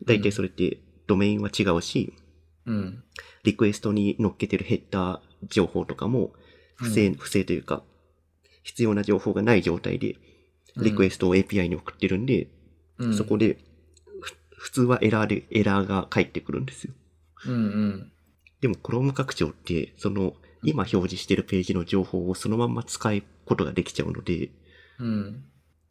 [0.05, 2.13] 大体それってドメインは違うし、
[2.65, 3.03] うん。
[3.43, 5.19] リクエストに乗っけてるヘッダー
[5.49, 6.33] 情報とかも、
[6.75, 7.83] 不正、うん不正というか、
[8.63, 10.15] 必要な情報がない状態で、
[10.75, 12.49] リクエストを API に送ってるんで、
[12.97, 13.57] うんそこで、
[14.21, 16.93] ふ普通はエラーで、エラーが返ってくるんですよ。
[17.45, 18.11] うんうん。
[18.61, 20.33] でも Chrome 拡張って、その、
[20.63, 24.49] 今表示してるページの情報をそのまんま使うことができちゃうので、
[24.99, 25.43] うん。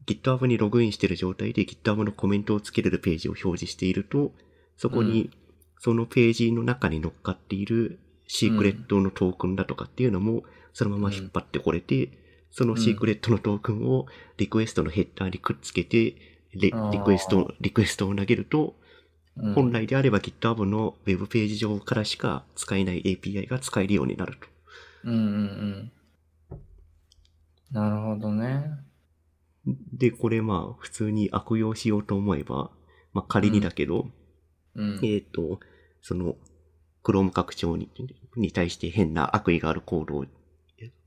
[0.06, 4.32] GitHub にログインしてる状態で GitHub のコメントをつけれるページを表示していると、
[4.76, 5.30] そこに、
[5.78, 7.98] そのページの中に乗っかっている、
[8.28, 12.10] シークレットのトークンだとかっていうのも、そのまま引っ張ってこれて、
[12.50, 16.14] そのシークレットのトークンをリクエストのヘッダーにくっつけて、
[16.52, 18.86] リクエスト、リクエストを投げると、うん
[19.54, 24.46] 本来であれば GitHub のウェブページ上からしか使えない API が使えるようになると。
[25.04, 25.92] うんうん
[26.50, 26.62] うん。
[27.70, 28.70] なるほどね。
[29.92, 32.70] で、これまあ、普通に悪用しようと思えば、
[33.12, 34.08] まあ仮にだけど、
[34.74, 35.00] うん。
[35.02, 35.60] えっ、と、
[36.00, 36.36] その、
[37.02, 37.88] Chrome 拡張に
[38.36, 40.24] に対して変な悪意があるコードを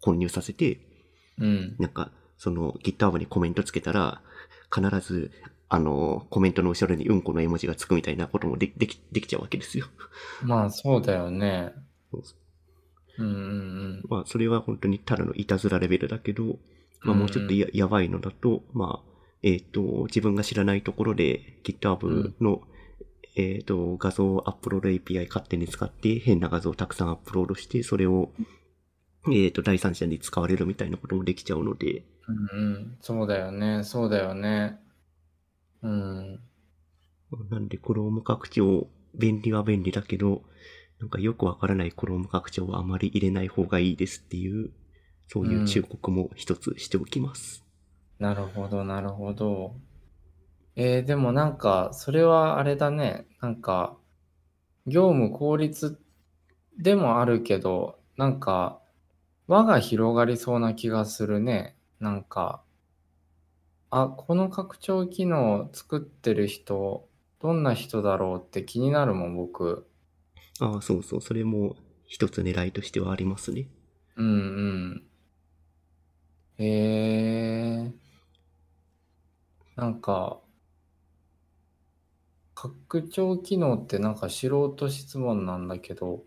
[0.02, 0.80] 混入させて、
[1.38, 1.76] うん。
[1.80, 4.22] なんか、その GitHub にコメントつけたら、
[4.74, 5.32] 必ず、
[5.68, 9.88] あの、コメントの後ろにうんこの絵文字がつくみたいなこともででき、できちゃうわけですよ。
[10.42, 11.74] まあそうだよね。
[12.12, 12.24] そう
[13.20, 16.58] うんうんまあ、それは本当にただのいたずらレベルだけど、
[17.02, 19.10] まあ、もうちょっとや,、やばいのだと、まあ、
[19.42, 22.62] えっ、と、自分が知らないところで GitHub の、
[23.36, 28.32] えっ、と、画像アップロード API 勝手に使って変な画像をたくさんアップロードして、それを、
[29.32, 32.38] えっ、と、第三者に使われるみたいなこともできちゃうので、うん。
[32.38, 32.98] うんうん。
[33.02, 33.84] そうだよね。
[33.84, 34.80] そうだよね。
[35.82, 36.40] うん。
[37.50, 40.44] なんで Chrome 拡張、便利は便利だけど、
[41.00, 44.72] なんかよくわからない Chrome 拡張はあまり入れない方がいいですっていう、
[45.30, 47.64] そういう忠告も一つしておきます。
[48.20, 49.76] なるほど、なるほど。
[50.76, 53.28] えー、でもなんか、それはあれだね。
[53.42, 53.96] なんか、
[54.88, 56.00] 業務効率
[56.78, 58.82] でもあるけど、なんか、
[59.48, 61.76] 輪が広がりそうな気がするね。
[62.00, 62.64] なんか、
[63.92, 67.08] あ、この拡張機能作ってる人、
[67.40, 69.88] どんな人だろうって気になるもん、僕。
[70.60, 71.76] ああ、そうそう、それも
[72.06, 73.68] 一つ狙いとしてはありますね。
[74.18, 74.32] うんう
[74.96, 75.09] ん。
[76.60, 77.92] へえ。
[79.76, 80.40] なんか、
[82.54, 86.26] 拡張機能ってなんか素人質問なんだけど、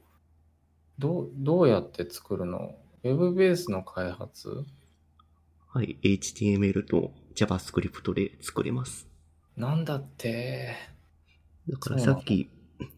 [0.98, 2.74] どう、どうやって作るの？
[3.04, 4.64] ウェブベースの開発？
[5.68, 9.06] はい、HTML と JavaScript で作れます。
[9.56, 10.74] なんだって。
[11.68, 12.50] だからさっき、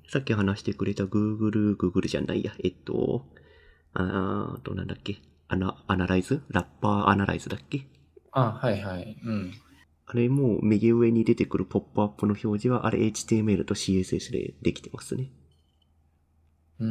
[0.09, 3.26] さっき話してくれた Google、Google じゃないや、えっと、
[3.93, 5.18] あーと、なんだっけ、
[5.49, 7.86] アナ、アナライズラッパーアナライズだっけ？
[8.32, 9.16] あ、はいはい。
[9.24, 9.53] うん。
[10.07, 15.30] あれも右上に出てくるポップアップの表示は、あれ HTML と CSS でできてますね。
[16.80, 16.88] うー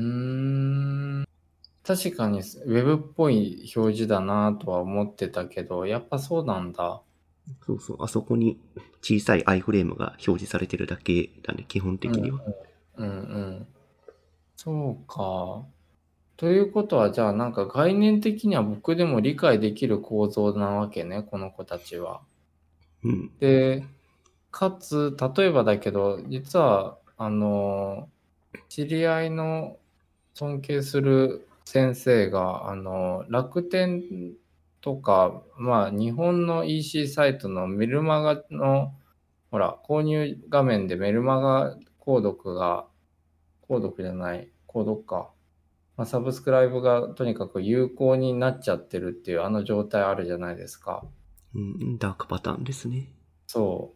[1.22, 1.26] ん。
[1.86, 7.02] 確かにウェブっぽい表示だなとは思ってたけど、やっぱそうなんだ。
[7.66, 8.58] そうそう、あそこに
[9.02, 12.40] 小さい iFrame が表示されてるだけだね、基本的には。
[12.96, 13.68] うんうん。
[14.56, 15.66] そうか。
[16.38, 22.22] ということは、じゃあなんか概念的には僕でも理解できる構造なわけね、この子たちは。
[23.04, 23.32] うん。
[23.40, 23.86] で、
[24.52, 28.10] かつ、例えばだけど、実は、あの、
[28.70, 29.78] 知り合いの
[30.34, 34.04] 尊敬する先生が、あの、楽天
[34.82, 38.94] とか、まあ、日本の EC サイトのメルマガの、
[39.52, 42.86] ほら、購入画面でメルマガ購読が、
[43.70, 45.33] 購読じゃない、購読か。
[45.96, 51.04] まあ、サブスクライブがとにかく有効になっちゃってるっていうあの状態あるじゃないですか。
[51.56, 53.14] うん、ダークパターンですね。
[53.48, 53.94] そ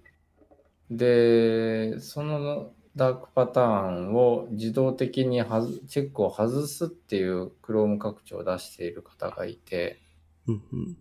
[0.90, 0.96] う。
[0.96, 10.02] で、そのダークパターンを自動的にはずチェックを外すっていう Chrome 拡張を出している方がいて、
[10.48, 10.98] うんうん。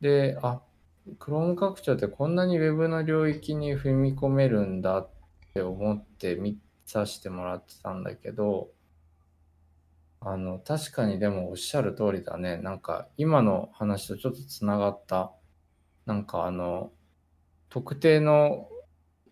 [0.00, 0.60] で、あ、
[1.18, 5.10] Chrome 拡張ってこんなに Web の領域に踏み込めるんだっ
[5.54, 8.70] て思って見させてもらってたんだけど、
[10.28, 12.56] あの、確かにでもおっしゃる通りだね。
[12.56, 15.32] なんか今の話とちょっとつながった。
[16.04, 16.90] なんかあの、
[17.68, 18.68] 特定の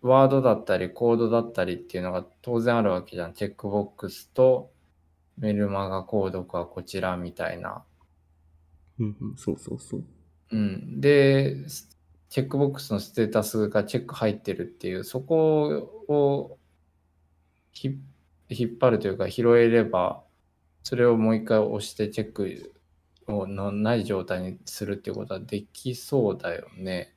[0.01, 3.33] ワードだったりコードだったりっていうのが当然あるわけじゃん。
[3.33, 4.71] チェックボックスと
[5.37, 7.83] メルマガ購読はこちらみたいな。
[8.97, 10.03] うんうん、そうそうそう。
[10.51, 11.01] うん。
[11.01, 11.89] で、ス
[12.29, 16.57] チェックボックスのステータスがチェック入ってるっていう、そこを
[17.73, 17.99] ひ
[18.47, 20.24] 引っ張るというか拾えれば、
[20.85, 22.73] それをもう一回押してチェック
[23.27, 27.15] をのない状態にするっていうことはできそうだよね。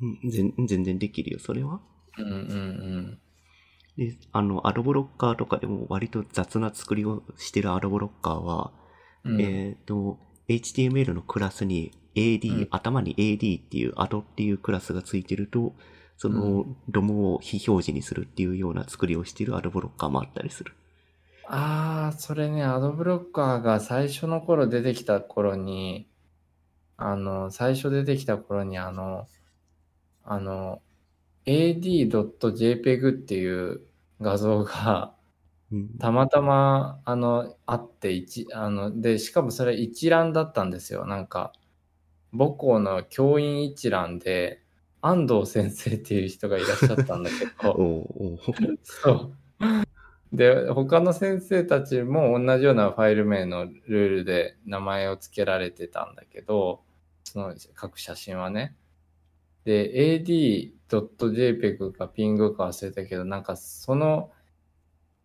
[0.00, 1.80] うん、全全然できるよ、それは。
[2.16, 3.18] うんうん
[3.96, 8.70] で、あの、アドブロッカーとかでも割と雑な作りをしてるアドブロッカーは、
[9.24, 9.34] うん。
[9.34, 15.74] うん、えっ、と、HTML のクラスに AD、うん頭に AD っていうアドっていうクラスがついてると、
[16.16, 20.72] その、ドムを非表示にするっていうような作りをしてるアドブロッカーもあったりする。
[21.50, 26.06] ああ、それね、アドブロッカーが最初の頃出てきた頃に、
[26.96, 29.26] あの、最初出てきた頃に、あの、
[30.24, 30.82] あの、
[31.46, 33.82] ad.jpg っていう
[34.20, 35.14] 画像が、
[35.72, 35.98] うん。
[35.98, 41.06] たまたま、あの、会って一、あの、で、しかもそれ一覧だったんですよ。
[41.06, 41.52] なんか、
[42.32, 44.62] 母校の教員一覧で、
[45.02, 49.36] 安藤先生っていう人がいらっしゃったんだけ おど、そう。
[50.32, 56.82] で、他の先生たちも同じようなファイル名のルールで名前を付けられてたんだけど、
[57.24, 58.76] その各写真はね。
[59.64, 64.30] で、ad.jpg か ping か忘れたけど、なんかその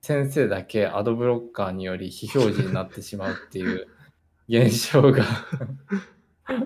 [0.01, 3.88] 先生だけアドブロッカーにより非表示になってしまうっていう
[4.49, 5.24] 現象が
[6.45, 6.66] 起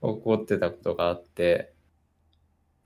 [0.00, 1.72] こってたことがあって、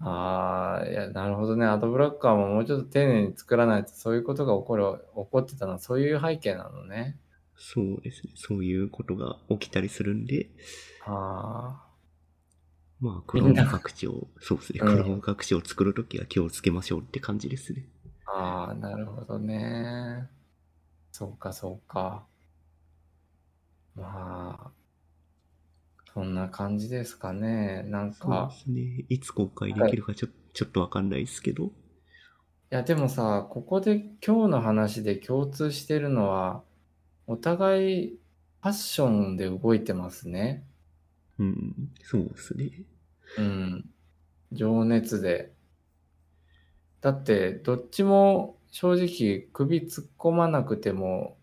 [0.05, 1.65] ああ、いや、なるほどね。
[1.65, 4.85] アドブロッカーももうちょっと丁寧に作らないとそういうことが起こる、
[5.15, 7.19] 起こってたのはそういう背景なのね。
[7.57, 8.33] そうですね。
[8.35, 10.51] そういうことが起きたりするんで、
[11.07, 11.83] あ
[13.01, 14.81] まあ、クローム拡張、そうですね。
[14.83, 17.85] うんクローム拡張を作るときは気をつけましょうって感じですね。
[18.27, 20.29] あ、ああ、なるほどね。
[21.13, 22.27] そうか、そうか。
[23.95, 24.82] まあ、
[26.15, 27.83] そんな感じですかね。
[27.83, 29.05] なんそうかで、すね。
[29.09, 31.73] いつ公開できるかちょ,、ちょっとわかんないですけど、
[32.73, 33.97] いや、でもさ、ここで
[34.27, 36.65] 今日の話で共通してるのは、
[37.27, 38.21] お互い
[38.63, 40.67] ファッションで動いてますね。
[41.39, 42.85] うん、そうですね。
[43.37, 43.95] うん。
[44.53, 45.55] 情熱で。
[47.01, 51.39] だって、どっちも正直首突っ込まなくても、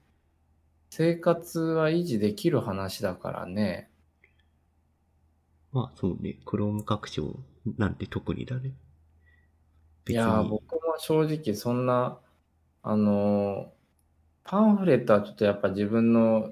[0.91, 3.88] 生活は維持できる話だからね。
[5.71, 7.35] まあそうね、クローム拡張
[7.77, 8.69] なんて特にだね。
[8.69, 8.71] い
[10.05, 12.19] 別や僕も正直そんな、
[12.83, 13.79] あのー
[14.49, 16.51] パンフレットはちょっとやっぱ自分の、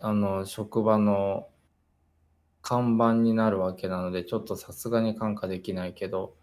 [0.00, 1.48] あの、職場の
[2.62, 6.34] 看板になるわけなので、ちょっとさすがに感化できないけど、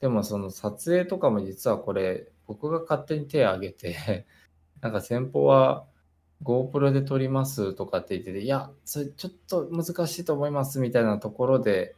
[0.00, 4.26] でもその撮影とかも実はこれ、僕が勝手に手を挙げて、
[4.80, 5.86] なんか先方は
[6.42, 11.96] GoPro で撮りますとかって言ってて、いや、それちょっと難しいと思いますみたいなところで、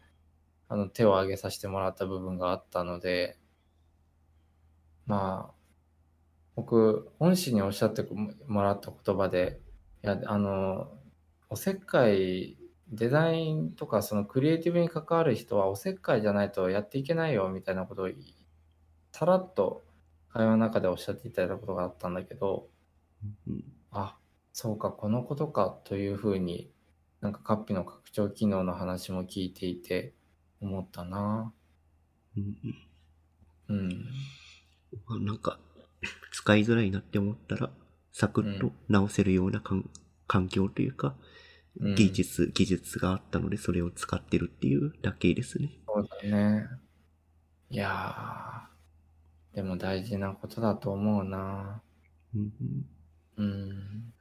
[0.69, 3.39] あの手を挙げさせてもらった部分があったので、
[5.07, 5.55] まあ、
[6.55, 8.07] 僕、恩師におっしゃって
[8.47, 9.61] もらった言葉で、
[10.05, 10.93] いや、あの、
[11.51, 12.57] おせっかい、
[12.91, 18.09] デザインとかそのクリエイティブに関わる人はおせっかいじゃないとやっていけないよみたいなことを
[19.13, 19.85] さらっと
[20.33, 22.67] 会話の中でおっしゃっていただいたことがあったんだけど、
[23.47, 23.65] うん。
[23.93, 24.17] あ、
[24.53, 26.71] そうか、このことかというふうに、
[27.21, 30.15] なんかカッピの拡張機能の話も聞いていて
[30.61, 31.55] 思ったな。
[32.37, 32.57] うん
[33.69, 33.89] うん。
[35.07, 35.59] まあなんか、
[36.33, 37.71] 使いづらいなって思ったら、
[38.13, 39.89] サクッと直せるようなかん
[40.27, 41.15] 環境というか、
[41.81, 45.71] うん技術、技術があったので、それを使ってるっていうだけですね。
[45.87, 46.69] そうだね。
[47.71, 51.83] いやー、でも大事なことだと思うな。
[52.35, 52.53] うん
[53.37, 54.13] うん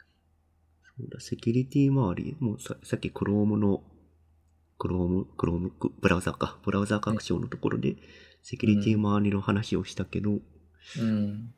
[1.19, 3.83] セキュリティ周り、もうささっき Chrome の、
[4.79, 7.95] Chrome、Chrome、ブラウザか、ブラウザ拡張のところで、
[8.41, 10.39] セキュリティ周りの話をしたけど、
[10.99, 11.53] うん。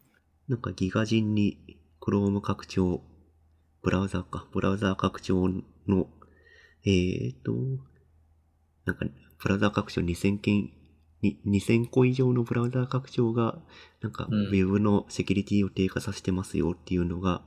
[0.47, 3.01] なんかギガ人に Chrome 拡張、
[3.81, 5.47] ブラウザか、ブラウザ拡張
[5.87, 6.07] の、
[6.85, 7.53] えーと、
[8.85, 9.05] なんか、
[9.41, 10.71] ブラウザ拡張2000件、
[11.21, 13.59] に2000個以上のブラウザ拡張が、
[14.01, 14.47] なんか、うん。
[14.47, 17.43] ウェブのセキュリティを低下させてますよっていうのが、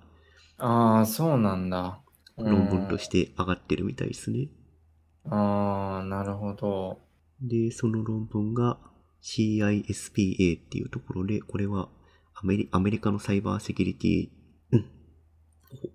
[0.64, 2.00] ああ、そうなんだ。
[2.36, 4.38] 論文として上がってるみたいですね。
[4.40, 6.98] うんああ、なるほど。
[7.40, 8.78] で、その論文が
[9.22, 11.88] CISPA っていうところで、これは
[12.34, 14.30] アメリアメリカのサイバーセキュリティ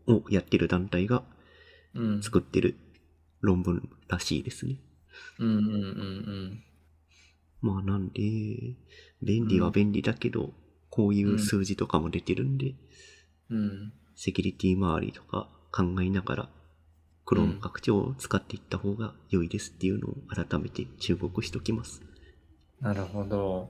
[0.08, 1.24] うんをやってる団体が
[1.94, 2.24] うん。
[2.24, 2.78] 作ってる
[3.42, 4.80] 論文らしいですね。
[5.40, 6.64] うんうんうん
[7.62, 8.22] まあなんで、
[9.22, 10.54] 便利は便利だけど、
[10.90, 12.76] こういう数字とかも出てるんで、
[13.50, 13.58] うん。
[13.58, 13.94] うん。
[14.18, 16.50] セキュリティ周りとか考えながら、
[17.24, 22.02] クローム拡張を使っていった方が良いですっていうのを改めて注目しときます。
[22.82, 23.70] なるほど。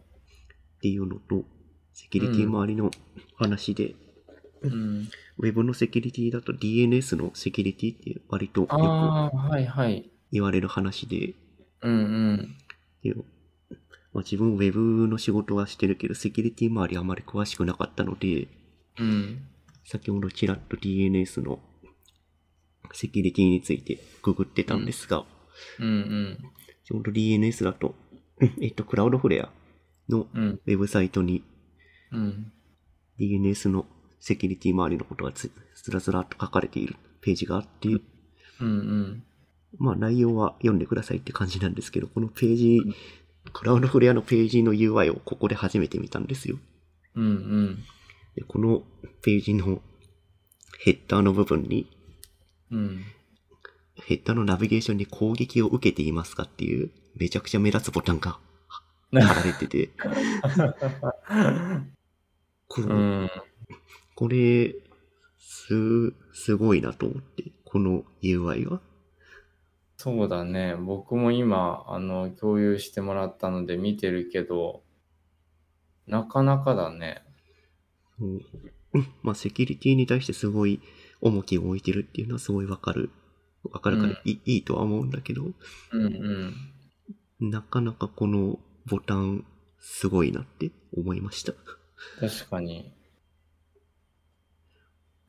[0.78, 1.44] っていうのと、
[1.92, 2.92] セキュリティ周りの
[3.36, 3.96] 話で、
[4.62, 5.10] うん。
[5.38, 8.72] ウェブのセキュリティだと DNS のセキュリティって割とよく。
[10.32, 11.34] 言われる話で、
[11.82, 11.98] うんう
[12.34, 12.58] ん。
[13.04, 13.14] で
[14.14, 18.48] まあ、自分ウェブの仕事はしてるけど、セキュリティ周りあまり詳しくなかったので、
[18.98, 19.42] うん。
[19.90, 21.60] 先ほどちらっと DNS の
[22.92, 25.24] セキュリティについてググってたんですが、
[25.80, 26.38] うんうん。
[26.84, 27.96] ちょうど DNS だと、
[28.62, 29.50] えっと、クラウドフレア
[30.10, 30.60] のうん。
[30.66, 31.42] ウェブサイトに
[32.12, 32.52] うん。
[33.18, 33.86] DNS の
[34.20, 38.02] セキュリティ周りのことがずずらずらっと書かれているページがあって、うん
[38.62, 39.24] うん。
[39.78, 42.82] まあ内容は読んでくださいって感じなんですけど、このページ、
[43.54, 46.58] クラウドフレアのページの UI をここで初めて見たんですよ。
[47.16, 47.84] うんうん。
[48.38, 48.84] でこの
[49.24, 49.82] ページの
[50.78, 51.90] ヘッダーの部分に、
[52.72, 53.04] うん。
[53.96, 58.38] ヘッダーのナビゲーションに攻撃を受けていますかっていう、めちゃくちゃ目立つボタンが
[59.12, 59.90] 貼られてて、
[62.70, 63.32] このうん。
[64.14, 64.76] これ、
[65.40, 68.82] す、すごいなと思って、この UI は。
[69.96, 70.76] そうだね。
[70.76, 74.84] 僕も今、あの、共有してもらったので見てるけど、
[76.06, 77.27] なかなかだね。
[78.20, 78.42] うん
[79.22, 80.82] まあ、セキュリティに対してすごい
[81.22, 83.12] 重きを置いてるっていうのはすごいわかる。
[83.64, 85.44] わかるからいい,、いいとは思うんだけど、
[85.92, 86.04] うん
[87.42, 87.52] うん。
[87.52, 89.46] なかなかこのボタン、
[89.80, 91.54] すごいなって思いました。
[92.20, 92.94] 確かに。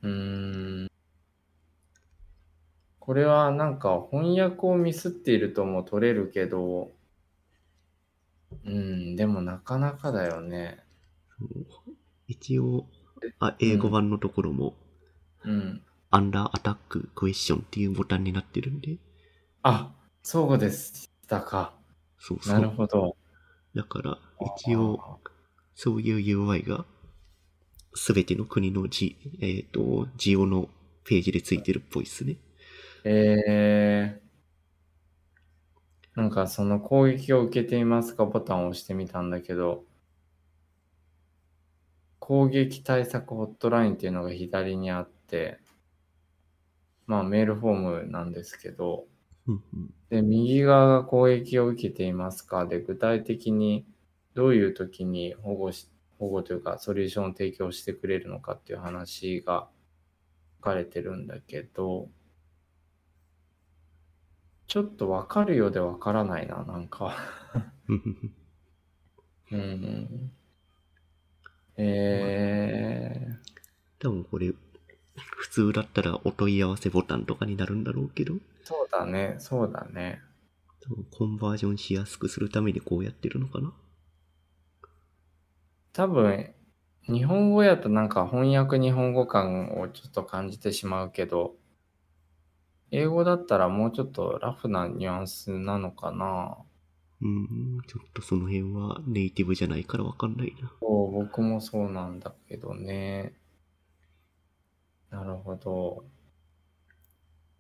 [0.03, 0.89] うーん。
[2.99, 6.91] これはなんか翻訳をミスっているとも取れるけど、
[8.65, 10.85] うん、でもなかなかだよね。
[12.29, 12.87] 一応、
[13.41, 14.75] あ、英語版のところも、
[15.45, 15.83] うん。
[16.11, 18.99] アンダーアタッククエスチョンっていうボタンになってるんで、
[19.63, 21.75] あ、そうでしたか。
[22.19, 22.55] そうそう。
[22.55, 23.17] なるほど。
[23.75, 24.19] だから、
[24.57, 25.21] 一応、
[25.75, 26.85] そういう UI が、
[27.95, 30.69] すべての国のジ、えっ、と、ジオの
[31.05, 32.37] ページでついてるっぽいっすね。
[33.05, 39.85] えー、なんかその攻撃を受けていますかボタンを押してみたんだけど、
[42.29, 45.61] 攻撃対策ホットラインっていうのが左にあって、
[47.07, 49.07] まあメールフォームなんですけど。
[50.11, 52.67] で、右側が攻撃を受けていますか？
[52.67, 53.87] で、具体的に
[54.35, 59.71] どういう時に保護し、保護というかソリューションを提供してくれるのかっていう話が
[60.59, 62.11] 書かれてるんだけど、
[64.67, 67.17] ちょっとわかるようでわからないな、なんか。
[69.51, 70.31] うん
[71.79, 73.39] え
[74.01, 74.53] 多分これ、
[75.37, 80.21] 普通だったらお問い合わせボタンとかになるんだろうけど、ー、そうだね、そうだね。
[80.81, 83.73] 多分コンバージョンしやすくするためにこうやってるのかな。
[85.93, 86.55] 多分、
[87.07, 91.57] 日本語やとなんか翻訳日本語感をちょっと感じてしまうけど、
[92.91, 96.59] 英語だったらもうちょっとラフなニュアンスなのかな。
[97.21, 100.71] うん、ちょっとその辺はネイティブじゃないからわかんないな。
[100.81, 103.35] そう、僕もそうなんだけどね。
[105.11, 106.05] なるほど。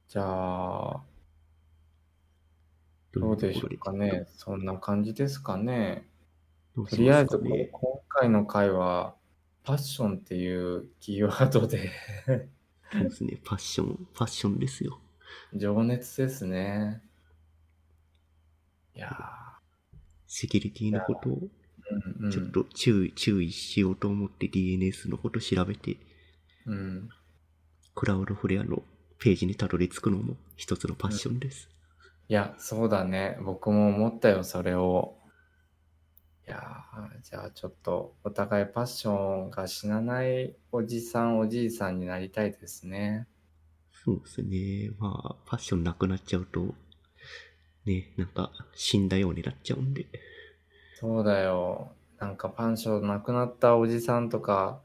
[0.08, 1.02] じゃあ、
[3.12, 4.26] どうでしょうかね。
[4.36, 6.06] そんな感じですかね。
[6.76, 9.16] どうとりあえず、今回の回は、
[9.64, 11.90] パッションっていうキーワードで
[12.90, 13.38] そうですね。
[13.44, 14.98] パッション、ファッションですよ。
[15.52, 17.02] 情熱ですね。
[18.94, 19.37] いや
[20.28, 25.96] セキュリティのことをちょっと注意、注意しようと思って DNS のこと調べて、
[26.66, 27.08] うん。
[27.94, 28.82] クラウドフレアの
[29.18, 31.68] ページにたどり着くのも一つのパッションです。
[32.28, 33.38] いや、そうだね。
[33.42, 35.16] 僕も思ったよ、それを。
[36.46, 43.26] いやーじゃあちょっとお互いパッションが死なないおじさん、おじいさんになりたいですね。
[43.92, 44.90] そうですね。
[44.98, 46.74] まあ、パッションなくなっちゃうと、
[47.88, 50.06] ね、なんか死んだようになっちゃうんで。
[50.92, 51.92] そうだよ。
[52.18, 54.82] なんかパンション亡くなったおじさんとか、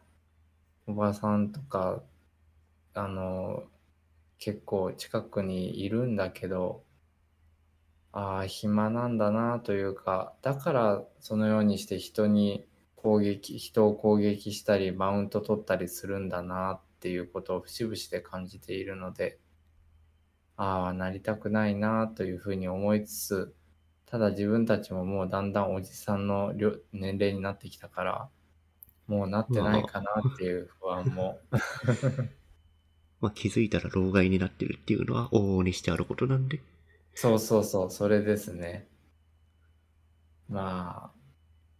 [0.87, 2.03] おばさんとか、
[2.93, 3.63] あの、
[4.39, 6.83] 結構近くにいるんだけど、
[8.13, 19.39] ああ、暇なんだなというか、だからそのようにして人に攻撃、人を攻撃したり、マウント取ったりするんだなっていうことを節々で感じているので、
[20.55, 23.55] ああ、なりたくないなというふうに思いつつ、
[24.05, 26.53] ただ自分たちももうだんだんおじさんの
[26.91, 28.29] 年齢になってきたから、
[29.07, 31.39] もうなってないかなっていう不安も。
[33.19, 36.61] まあ気づいたら老害になってるっていうのは往々にしてあることなんで。
[37.15, 38.87] そうそうそう、それですね。
[40.49, 41.11] まあ、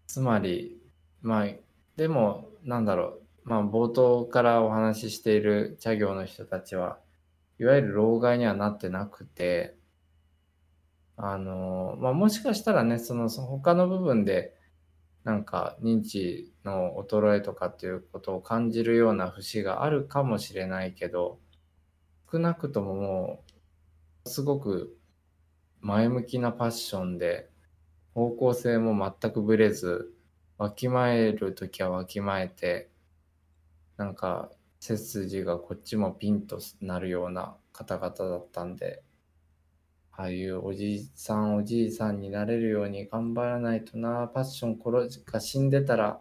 [0.08, 0.82] つまり、
[1.22, 1.48] まあ、
[1.96, 7.00] でも、なんだろう、まあ、冒頭からお話ししている茶業の人たちは、
[7.60, 9.76] いわゆる老害にはなってなくて、
[11.16, 14.56] あの、まあ、もしかしたらね、その、その他の部分で、
[15.24, 21.40] なんか認知の衰えとかっていうことを感じるような節があるかもしれないけど、
[22.32, 23.44] 少なくともも
[24.26, 24.98] う、すごく
[25.82, 27.50] 前向きなパッションで、
[28.14, 30.14] 方向性も全くぶれず、
[30.58, 32.90] わきまえるときはわきまえて、
[33.98, 34.52] なんか
[34.86, 39.02] 背筋がこっちもピンとなるような方々だったんで、
[40.12, 46.20] ああいうおじいさんおじいさんになれるように頑張らないとな、パッション殺が死んでたら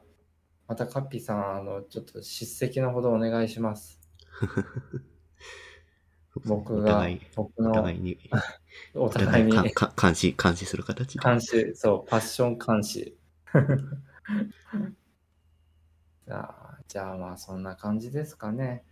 [0.69, 4.01] またカッピーさん、あの、ちょっと叱責のほどお願いします。
[6.47, 7.07] 僕が
[7.37, 8.19] 僕のお互いに、
[8.95, 9.53] おお互互いに
[10.01, 11.19] 監視、監視する形？
[11.19, 11.25] で。
[11.25, 13.19] 監視、そう、パッション監視。
[16.27, 18.85] じゃあ、じゃあまあそんな感じですかね。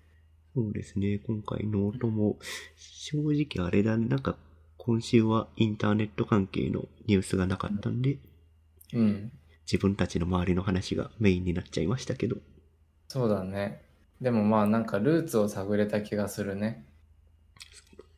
[0.54, 1.18] そうですね。
[1.18, 2.38] 今回ノートも、
[2.78, 4.08] 正直あれだね。
[4.08, 4.36] なんか、
[4.78, 8.16] 今週はインターネット関係のニュースがなかったんで、
[8.94, 9.32] うん。
[9.70, 12.38] 自分たちの周りの話がメインになっちゃいましたけど。
[13.06, 13.82] そうだね。
[14.22, 16.86] でもまあなんかルーツを探れた気がするね。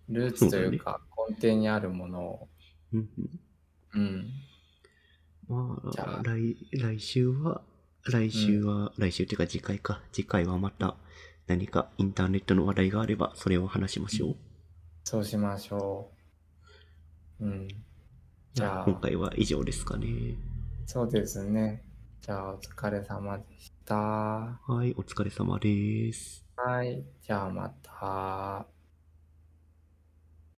[0.09, 2.49] ルーツというか根底にあるものを。
[2.93, 3.41] うんうん
[3.95, 4.31] うん。
[5.49, 7.63] まあ、あ来、来週は、
[8.05, 10.01] 来週は、来週っていうか次回か。
[10.13, 10.97] 次回はまた
[11.47, 14.37] 何かインターネットの話題があれば、それを話しましょう。
[15.05, 16.11] そうしましょ
[17.41, 17.45] う。
[17.45, 17.69] うん。
[18.55, 20.07] じゃあ今回は以上ですかね。
[20.87, 21.85] そうですね。
[22.21, 23.95] じゃあお疲れ様でした。
[23.95, 26.45] はい、お疲れ様です。
[26.57, 27.05] はい。
[27.23, 28.82] じゃあまた。